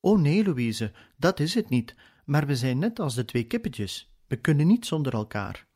O 0.00 0.16
nee, 0.16 0.44
Louise, 0.44 0.92
dat 1.16 1.40
is 1.40 1.54
het 1.54 1.68
niet, 1.68 1.94
maar 2.24 2.46
we 2.46 2.56
zijn 2.56 2.78
net 2.78 2.98
als 2.98 3.14
de 3.14 3.24
twee 3.24 3.44
kippetjes, 3.44 4.10
we 4.26 4.36
kunnen 4.36 4.66
niet 4.66 4.86
zonder 4.86 5.12
elkaar. 5.12 5.66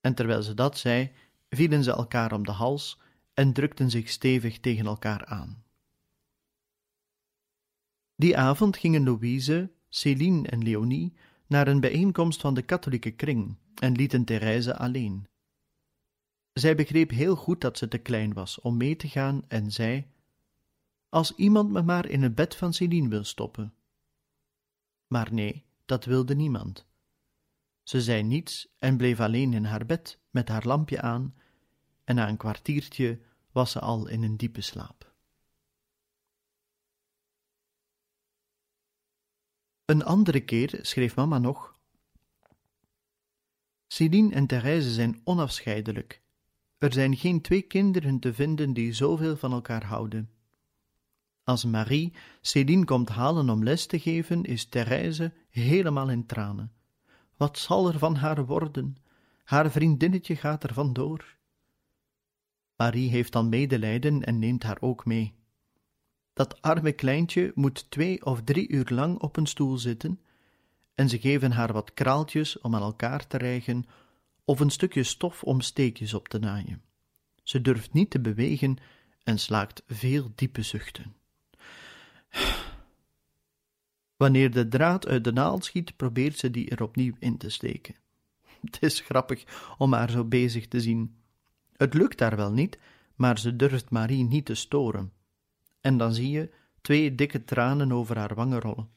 En 0.00 0.14
terwijl 0.14 0.42
ze 0.42 0.54
dat 0.54 0.78
zei, 0.78 1.12
vielen 1.48 1.82
ze 1.82 1.90
elkaar 1.90 2.32
om 2.32 2.44
de 2.44 2.52
hals 2.52 3.00
en 3.34 3.52
drukten 3.52 3.90
zich 3.90 4.08
stevig 4.08 4.60
tegen 4.60 4.86
elkaar 4.86 5.24
aan. 5.26 5.63
Die 8.16 8.36
avond 8.38 8.76
gingen 8.76 9.04
Louise, 9.04 9.70
Céline 9.88 10.48
en 10.48 10.62
Leonie 10.62 11.12
naar 11.46 11.68
een 11.68 11.80
bijeenkomst 11.80 12.40
van 12.40 12.54
de 12.54 12.62
katholieke 12.62 13.10
kring 13.10 13.56
en 13.74 13.92
lieten 13.92 14.24
Therese 14.24 14.76
alleen. 14.76 15.26
Zij 16.52 16.74
begreep 16.74 17.10
heel 17.10 17.36
goed 17.36 17.60
dat 17.60 17.78
ze 17.78 17.88
te 17.88 17.98
klein 17.98 18.32
was 18.32 18.60
om 18.60 18.76
mee 18.76 18.96
te 18.96 19.08
gaan 19.08 19.44
en 19.48 19.72
zei: 19.72 20.06
Als 21.08 21.34
iemand 21.34 21.70
me 21.70 21.82
maar 21.82 22.08
in 22.08 22.22
het 22.22 22.34
bed 22.34 22.54
van 22.54 22.72
Céline 22.72 23.08
wil 23.08 23.24
stoppen. 23.24 23.74
Maar 25.06 25.32
nee, 25.32 25.64
dat 25.84 26.04
wilde 26.04 26.34
niemand. 26.34 26.86
Ze 27.82 28.02
zei 28.02 28.22
niets 28.22 28.74
en 28.78 28.96
bleef 28.96 29.20
alleen 29.20 29.52
in 29.52 29.64
haar 29.64 29.86
bed 29.86 30.20
met 30.30 30.48
haar 30.48 30.66
lampje 30.66 31.00
aan, 31.00 31.34
en 32.04 32.14
na 32.14 32.28
een 32.28 32.36
kwartiertje 32.36 33.20
was 33.52 33.70
ze 33.70 33.80
al 33.80 34.08
in 34.08 34.22
een 34.22 34.36
diepe 34.36 34.60
slaap. 34.60 35.13
Een 39.84 40.04
andere 40.04 40.40
keer 40.40 40.78
schreef 40.82 41.16
mama 41.16 41.38
nog: 41.38 41.74
Céline 43.86 44.34
en 44.34 44.46
Thérèse 44.46 44.90
zijn 44.90 45.20
onafscheidelijk. 45.24 46.22
Er 46.78 46.92
zijn 46.92 47.16
geen 47.16 47.40
twee 47.40 47.62
kinderen 47.62 48.18
te 48.18 48.34
vinden 48.34 48.72
die 48.72 48.92
zoveel 48.92 49.36
van 49.36 49.52
elkaar 49.52 49.84
houden. 49.84 50.30
Als 51.42 51.64
Marie 51.64 52.12
Céline 52.40 52.84
komt 52.84 53.08
halen 53.08 53.50
om 53.50 53.62
les 53.62 53.86
te 53.86 54.00
geven, 54.00 54.44
is 54.44 54.64
Therese 54.64 55.32
helemaal 55.50 56.10
in 56.10 56.26
tranen. 56.26 56.72
Wat 57.36 57.58
zal 57.58 57.88
er 57.88 57.98
van 57.98 58.16
haar 58.16 58.46
worden? 58.46 58.96
Haar 59.44 59.70
vriendinnetje 59.70 60.36
gaat 60.36 60.64
er 60.64 60.74
vandoor. 60.74 61.36
Marie 62.76 63.10
heeft 63.10 63.32
dan 63.32 63.48
medelijden 63.48 64.22
en 64.24 64.38
neemt 64.38 64.62
haar 64.62 64.80
ook 64.80 65.04
mee. 65.04 65.34
Dat 66.34 66.62
arme 66.62 66.92
kleintje 66.92 67.52
moet 67.54 67.90
twee 67.90 68.24
of 68.24 68.42
drie 68.42 68.68
uur 68.68 68.86
lang 68.88 69.18
op 69.18 69.36
een 69.36 69.46
stoel 69.46 69.78
zitten, 69.78 70.20
en 70.94 71.08
ze 71.08 71.18
geven 71.18 71.52
haar 71.52 71.72
wat 71.72 71.94
kraaltjes 71.94 72.60
om 72.60 72.74
aan 72.74 72.82
elkaar 72.82 73.26
te 73.26 73.36
rijgen 73.36 73.84
of 74.44 74.60
een 74.60 74.70
stukje 74.70 75.02
stof 75.02 75.42
om 75.42 75.60
steekjes 75.60 76.14
op 76.14 76.28
te 76.28 76.38
naaien. 76.38 76.82
Ze 77.42 77.60
durft 77.60 77.92
niet 77.92 78.10
te 78.10 78.20
bewegen 78.20 78.76
en 79.22 79.38
slaakt 79.38 79.82
veel 79.86 80.32
diepe 80.34 80.62
zuchten. 80.62 81.14
Wanneer 84.16 84.50
de 84.50 84.68
draad 84.68 85.06
uit 85.06 85.24
de 85.24 85.32
naald 85.32 85.64
schiet, 85.64 85.96
probeert 85.96 86.38
ze 86.38 86.50
die 86.50 86.70
er 86.70 86.82
opnieuw 86.82 87.14
in 87.18 87.36
te 87.36 87.50
steken. 87.50 87.94
Het 88.64 88.78
is 88.80 89.00
grappig 89.00 89.74
om 89.78 89.92
haar 89.92 90.10
zo 90.10 90.24
bezig 90.24 90.68
te 90.68 90.80
zien. 90.80 91.16
Het 91.76 91.94
lukt 91.94 92.20
haar 92.20 92.36
wel 92.36 92.52
niet, 92.52 92.78
maar 93.14 93.38
ze 93.38 93.56
durft 93.56 93.90
Marie 93.90 94.24
niet 94.24 94.44
te 94.44 94.54
storen. 94.54 95.12
En 95.84 95.98
dan 95.98 96.14
zie 96.14 96.30
je 96.30 96.54
twee 96.80 97.14
dikke 97.14 97.44
tranen 97.44 97.92
over 97.92 98.18
haar 98.18 98.34
wangen 98.34 98.60
rollen. 98.60 98.90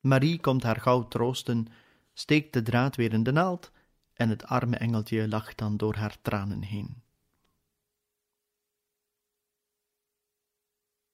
Marie 0.00 0.40
komt 0.40 0.62
haar 0.62 0.80
gauw 0.80 1.08
troosten, 1.08 1.66
steekt 2.12 2.52
de 2.52 2.62
draad 2.62 2.96
weer 2.96 3.12
in 3.12 3.22
de 3.22 3.32
naald 3.32 3.70
en 4.12 4.28
het 4.28 4.44
arme 4.44 4.76
engeltje 4.76 5.28
lacht 5.28 5.58
dan 5.58 5.76
door 5.76 5.94
haar 5.94 6.16
tranen 6.22 6.62
heen. 6.62 7.02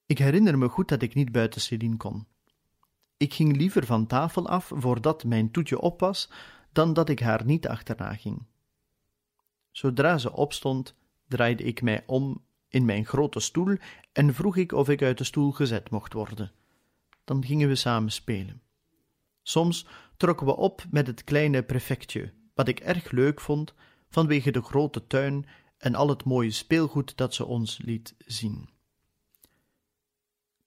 Ik 0.05 0.17
herinner 0.17 0.57
me 0.57 0.67
goed 0.69 0.87
dat 0.87 1.01
ik 1.01 1.13
niet 1.13 1.31
buiten 1.31 1.61
Céline 1.61 1.97
kon. 1.97 2.27
Ik 3.17 3.33
ging 3.33 3.55
liever 3.55 3.85
van 3.85 4.07
tafel 4.07 4.47
af 4.47 4.71
voordat 4.75 5.23
mijn 5.23 5.51
toetje 5.51 5.79
op 5.79 5.99
was, 5.99 6.29
dan 6.71 6.93
dat 6.93 7.09
ik 7.09 7.19
haar 7.19 7.45
niet 7.45 7.67
achterna 7.67 8.13
ging. 8.13 8.45
Zodra 9.71 10.17
ze 10.17 10.31
opstond, 10.31 10.95
draaide 11.27 11.63
ik 11.63 11.81
mij 11.81 12.03
om 12.05 12.47
in 12.69 12.85
mijn 12.85 13.05
grote 13.05 13.39
stoel 13.39 13.77
en 14.11 14.33
vroeg 14.33 14.55
ik 14.57 14.71
of 14.71 14.89
ik 14.89 15.01
uit 15.01 15.17
de 15.17 15.23
stoel 15.23 15.51
gezet 15.51 15.89
mocht 15.89 16.13
worden. 16.13 16.51
Dan 17.23 17.45
gingen 17.45 17.67
we 17.67 17.75
samen 17.75 18.11
spelen. 18.11 18.61
Soms 19.41 19.87
trokken 20.17 20.45
we 20.45 20.55
op 20.55 20.85
met 20.91 21.07
het 21.07 21.23
kleine 21.23 21.63
prefectje, 21.63 22.33
wat 22.53 22.67
ik 22.67 22.79
erg 22.79 23.11
leuk 23.11 23.41
vond 23.41 23.73
vanwege 24.09 24.51
de 24.51 24.61
grote 24.61 25.07
tuin 25.07 25.45
en 25.77 25.95
al 25.95 26.09
het 26.09 26.23
mooie 26.23 26.51
speelgoed 26.51 27.17
dat 27.17 27.33
ze 27.33 27.45
ons 27.45 27.77
liet 27.77 28.15
zien. 28.17 28.69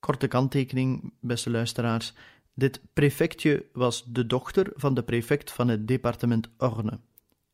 Korte 0.01 0.27
kanttekening, 0.27 1.13
beste 1.21 1.51
luisteraars. 1.51 2.13
Dit 2.55 2.81
prefectje 2.93 3.67
was 3.73 4.05
de 4.05 4.27
dochter 4.27 4.73
van 4.75 4.95
de 4.95 5.03
prefect 5.03 5.53
van 5.53 5.69
het 5.69 5.89
departement 5.89 6.49
Orne, 6.57 7.01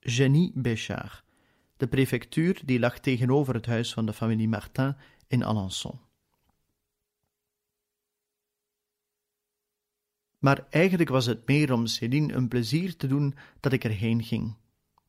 Jenny 0.00 0.50
Béchard. 0.54 1.22
De 1.78 1.86
prefectuur 1.86 2.60
die 2.64 2.78
lag 2.78 2.98
tegenover 2.98 3.54
het 3.54 3.66
huis 3.66 3.92
van 3.92 4.06
de 4.06 4.12
familie 4.12 4.48
Martin 4.48 4.96
in 5.26 5.44
Alençon. 5.44 5.98
Maar 10.38 10.66
eigenlijk 10.70 11.08
was 11.08 11.26
het 11.26 11.46
meer 11.46 11.72
om 11.72 11.86
Céline 11.86 12.32
een 12.32 12.48
plezier 12.48 12.96
te 12.96 13.06
doen 13.06 13.34
dat 13.60 13.72
ik 13.72 13.84
erheen 13.84 14.22
ging. 14.22 14.54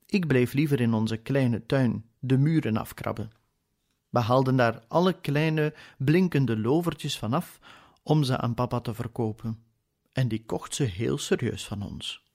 Ik 0.05 0.28
bleef 0.28 0.53
liever 0.53 0.82
in 0.82 0.93
onze 0.93 1.17
kleine 1.17 1.65
tuin 1.65 2.05
de 2.20 2.38
muren 2.38 2.78
afkrabben. 2.78 3.32
We 4.09 4.20
haalden 4.20 4.55
daar 4.55 4.84
alle 4.88 5.20
kleine, 5.20 5.74
blinkende 5.97 6.57
lovertjes 6.57 7.17
vanaf 7.17 7.59
om 8.03 8.24
ze 8.24 8.38
aan 8.38 8.53
papa 8.53 8.80
te 8.80 8.93
verkopen, 8.93 9.63
en 10.11 10.28
die 10.28 10.45
kocht 10.45 10.76
ze 10.76 10.84
heel 10.84 11.17
serieus 11.17 11.65
van 11.65 11.82
ons. 11.82 12.28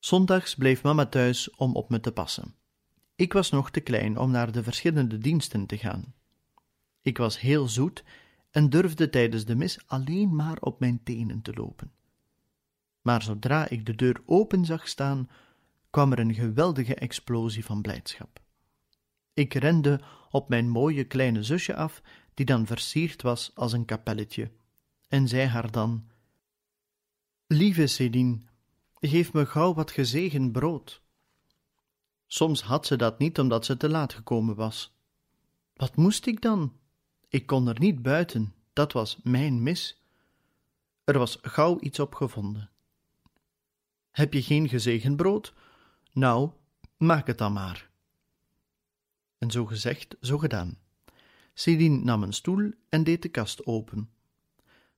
Zondags 0.00 0.54
bleef 0.54 0.82
mama 0.82 1.06
thuis 1.06 1.50
om 1.50 1.74
op 1.74 1.90
me 1.90 2.00
te 2.00 2.12
passen. 2.12 2.54
Ik 3.14 3.32
was 3.32 3.50
nog 3.50 3.70
te 3.70 3.80
klein 3.80 4.18
om 4.18 4.30
naar 4.30 4.52
de 4.52 4.62
verschillende 4.62 5.18
diensten 5.18 5.66
te 5.66 5.78
gaan. 5.78 6.14
Ik 7.02 7.18
was 7.18 7.40
heel 7.40 7.68
zoet 7.68 8.04
en 8.50 8.70
durfde 8.70 9.10
tijdens 9.10 9.44
de 9.44 9.54
mis 9.54 9.78
alleen 9.86 10.34
maar 10.34 10.58
op 10.60 10.80
mijn 10.80 11.02
tenen 11.02 11.42
te 11.42 11.52
lopen. 11.54 11.92
Maar 13.02 13.22
zodra 13.22 13.68
ik 13.68 13.86
de 13.86 13.94
deur 13.94 14.22
open 14.26 14.64
zag 14.64 14.88
staan, 14.88 15.30
kwam 15.90 16.12
er 16.12 16.18
een 16.18 16.34
geweldige 16.34 16.94
explosie 16.94 17.64
van 17.64 17.82
blijdschap. 17.82 18.40
Ik 19.34 19.54
rende 19.54 20.00
op 20.30 20.48
mijn 20.48 20.68
mooie 20.68 21.04
kleine 21.04 21.42
zusje 21.42 21.74
af, 21.74 22.02
die 22.34 22.46
dan 22.46 22.66
versierd 22.66 23.22
was 23.22 23.50
als 23.54 23.72
een 23.72 23.84
kapelletje, 23.84 24.50
en 25.08 25.28
zei 25.28 25.46
haar 25.46 25.70
dan: 25.70 26.08
Lieve 27.46 27.86
Céline, 27.86 28.40
geef 29.08 29.32
me 29.32 29.46
gauw 29.46 29.74
wat 29.74 29.90
gezegend 29.90 30.52
brood. 30.52 31.02
Soms 32.26 32.62
had 32.62 32.86
ze 32.86 32.96
dat 32.96 33.18
niet 33.18 33.38
omdat 33.38 33.64
ze 33.64 33.76
te 33.76 33.88
laat 33.88 34.12
gekomen 34.12 34.54
was. 34.54 34.94
Wat 35.74 35.96
moest 35.96 36.26
ik 36.26 36.40
dan? 36.40 36.76
Ik 37.28 37.46
kon 37.46 37.68
er 37.68 37.78
niet 37.78 38.02
buiten, 38.02 38.54
dat 38.72 38.92
was 38.92 39.18
mijn 39.22 39.62
mis. 39.62 40.02
Er 41.04 41.18
was 41.18 41.38
gauw 41.42 41.80
iets 41.80 41.98
op 41.98 42.14
gevonden. 42.14 42.70
Heb 44.10 44.32
je 44.32 44.42
geen 44.42 44.68
gezegend 44.68 45.16
brood? 45.16 45.54
Nou, 46.12 46.50
maak 46.96 47.26
het 47.26 47.38
dan 47.38 47.52
maar. 47.52 47.90
En 49.38 49.50
zo 49.50 49.66
gezegd, 49.66 50.16
zo 50.20 50.38
gedaan. 50.38 50.78
Céline 51.54 52.04
nam 52.04 52.22
een 52.22 52.32
stoel 52.32 52.72
en 52.88 53.04
deed 53.04 53.22
de 53.22 53.28
kast 53.28 53.66
open. 53.66 54.10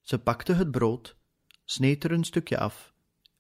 Ze 0.01 0.19
pakte 0.19 0.53
het 0.53 0.71
brood, 0.71 1.17
sneed 1.65 2.05
er 2.05 2.13
een 2.13 2.25
stukje 2.25 2.59
af 2.59 2.92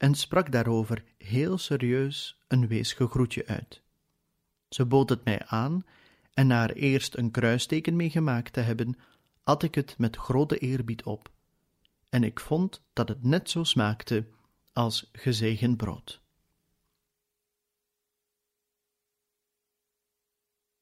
en 0.02 0.14
sprak 0.14 0.52
daarover 0.52 1.04
heel 1.18 1.58
serieus 1.58 2.38
een 2.48 2.66
weesge 2.66 3.06
groetje 3.06 3.46
uit. 3.46 3.82
Ze 4.68 4.86
bood 4.86 5.08
het 5.08 5.24
mij 5.24 5.46
aan 5.46 5.84
en 6.34 6.46
na 6.46 6.68
er 6.68 6.76
eerst 6.76 7.16
een 7.16 7.30
kruisteken 7.30 7.96
mee 7.96 8.10
gemaakt 8.10 8.52
te 8.52 8.60
hebben, 8.60 8.96
at 9.44 9.62
ik 9.62 9.74
het 9.74 9.98
met 9.98 10.16
grote 10.16 10.58
eerbied 10.58 11.02
op. 11.02 11.30
En 12.08 12.24
ik 12.24 12.40
vond 12.40 12.82
dat 12.92 13.08
het 13.08 13.22
net 13.22 13.50
zo 13.50 13.64
smaakte 13.64 14.26
als 14.72 15.10
gezegend 15.12 15.76
brood. 15.76 16.20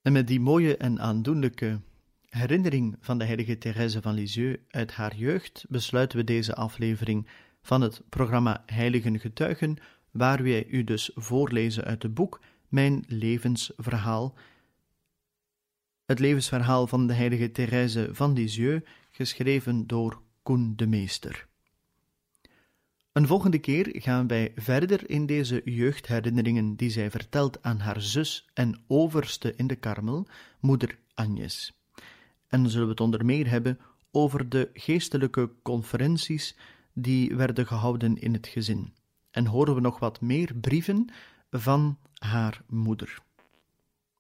En 0.03 0.13
met 0.13 0.27
die 0.27 0.41
mooie 0.41 0.77
en 0.77 1.01
aandoenlijke 1.01 1.81
herinnering 2.29 2.97
van 3.01 3.19
de 3.19 3.25
heilige 3.25 3.59
Thérèse 3.59 4.03
van 4.03 4.15
Lisieux 4.15 4.61
uit 4.69 4.93
haar 4.93 5.17
jeugd 5.17 5.65
besluiten 5.69 6.19
we 6.19 6.25
deze 6.25 6.55
aflevering 6.55 7.29
van 7.63 7.81
het 7.81 8.03
programma 8.09 8.63
Heiligen 8.67 9.21
Getuigen, 9.21 9.77
waar 10.11 10.43
wij 10.43 10.67
u 10.67 10.85
dus 10.85 11.11
voorlezen 11.15 11.85
uit 11.85 12.03
het 12.03 12.15
boek 12.15 12.41
Mijn 12.69 13.05
levensverhaal. 13.07 14.35
Het 16.07 16.19
levensverhaal 16.19 16.87
van 16.87 17.07
de 17.07 17.13
heilige 17.13 17.51
Thérèse 17.51 18.09
van 18.13 18.33
Lisieux, 18.33 18.89
geschreven 19.11 19.87
door 19.87 20.23
Koen 20.43 20.73
de 20.77 20.87
Meester. 20.87 21.49
Een 23.13 23.27
volgende 23.27 23.59
keer 23.59 23.89
gaan 23.93 24.27
wij 24.27 24.53
verder 24.57 25.11
in 25.11 25.27
deze 25.27 25.61
jeugdherinneringen 25.65 26.77
die 26.77 26.91
zij 26.91 27.11
vertelt 27.11 27.63
aan 27.63 27.79
haar 27.79 28.01
zus 28.01 28.49
en 28.55 28.83
overste 28.87 29.55
in 29.57 29.67
de 29.67 29.77
Karmel, 29.77 30.27
moeder 30.61 30.99
Agnes. 31.15 31.73
En 32.49 32.69
zullen 32.69 32.87
we 32.87 32.93
het 32.93 33.01
onder 33.01 33.25
meer 33.25 33.51
hebben 33.51 33.79
over 34.11 34.49
de 34.49 34.71
geestelijke 34.75 35.51
conferenties 35.63 36.57
die 36.93 37.37
werden 37.37 37.67
gehouden 37.67 38.17
in 38.17 38.33
het 38.33 38.47
gezin. 38.47 38.95
En 39.31 39.47
horen 39.47 39.75
we 39.75 39.81
nog 39.81 39.99
wat 39.99 40.21
meer 40.21 40.55
brieven 40.55 41.11
van 41.51 41.99
haar 42.15 42.63
moeder. 42.67 43.19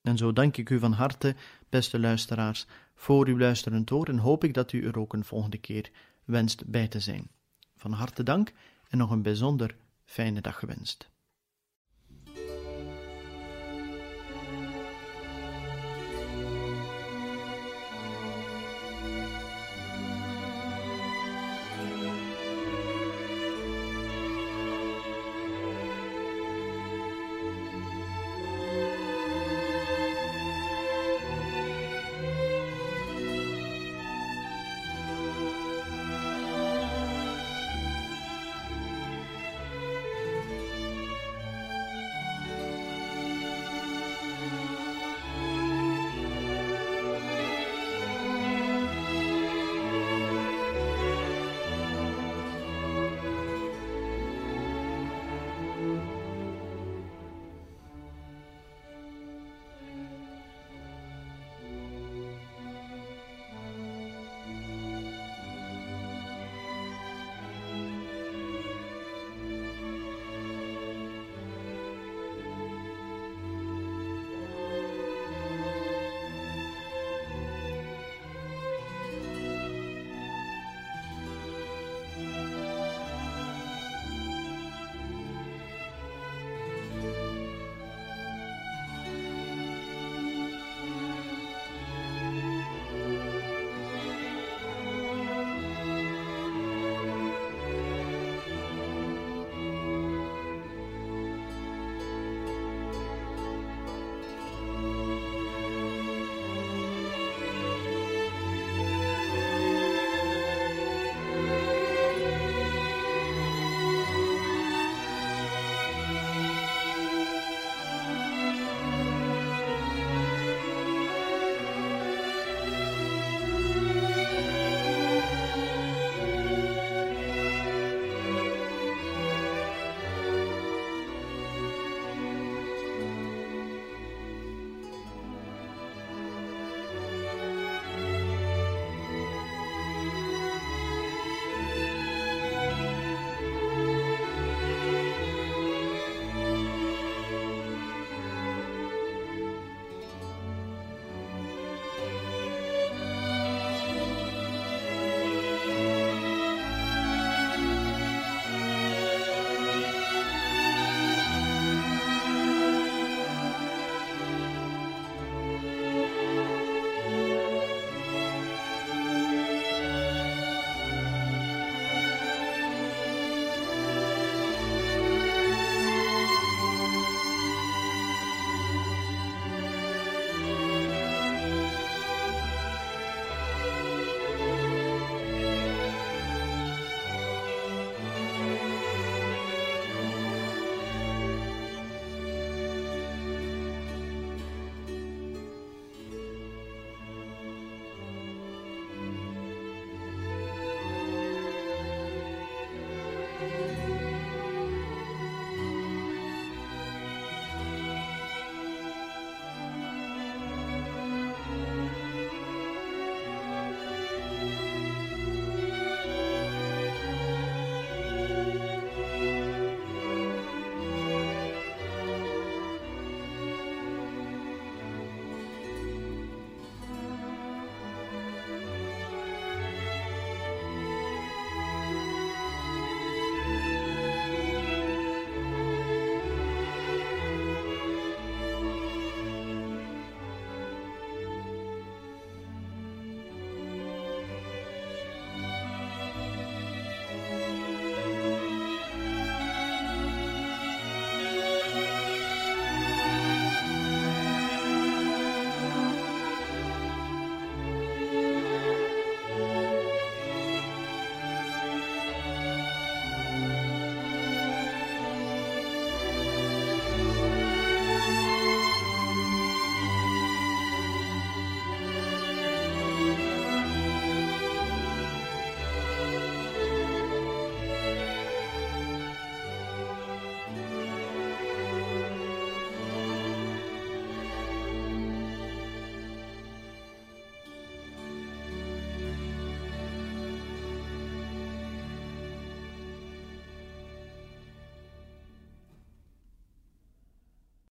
En 0.02 0.16
zo 0.16 0.32
dank 0.32 0.56
ik 0.56 0.70
u 0.70 0.78
van 0.78 0.92
harte, 0.92 1.34
beste 1.68 1.98
luisteraars, 1.98 2.66
voor 2.94 3.26
uw 3.26 3.38
luisterend 3.38 3.90
oor 3.90 4.08
en 4.08 4.18
hoop 4.18 4.44
ik 4.44 4.54
dat 4.54 4.72
u 4.72 4.86
er 4.86 4.98
ook 4.98 5.12
een 5.12 5.24
volgende 5.24 5.58
keer 5.58 5.90
wenst 6.24 6.66
bij 6.66 6.88
te 6.88 7.00
zijn. 7.00 7.30
Van 7.76 7.92
harte 7.92 8.22
dank 8.22 8.52
en 8.88 8.98
nog 8.98 9.10
een 9.10 9.22
bijzonder 9.22 9.76
fijne 10.04 10.40
dag 10.40 10.58
gewenst. 10.58 11.10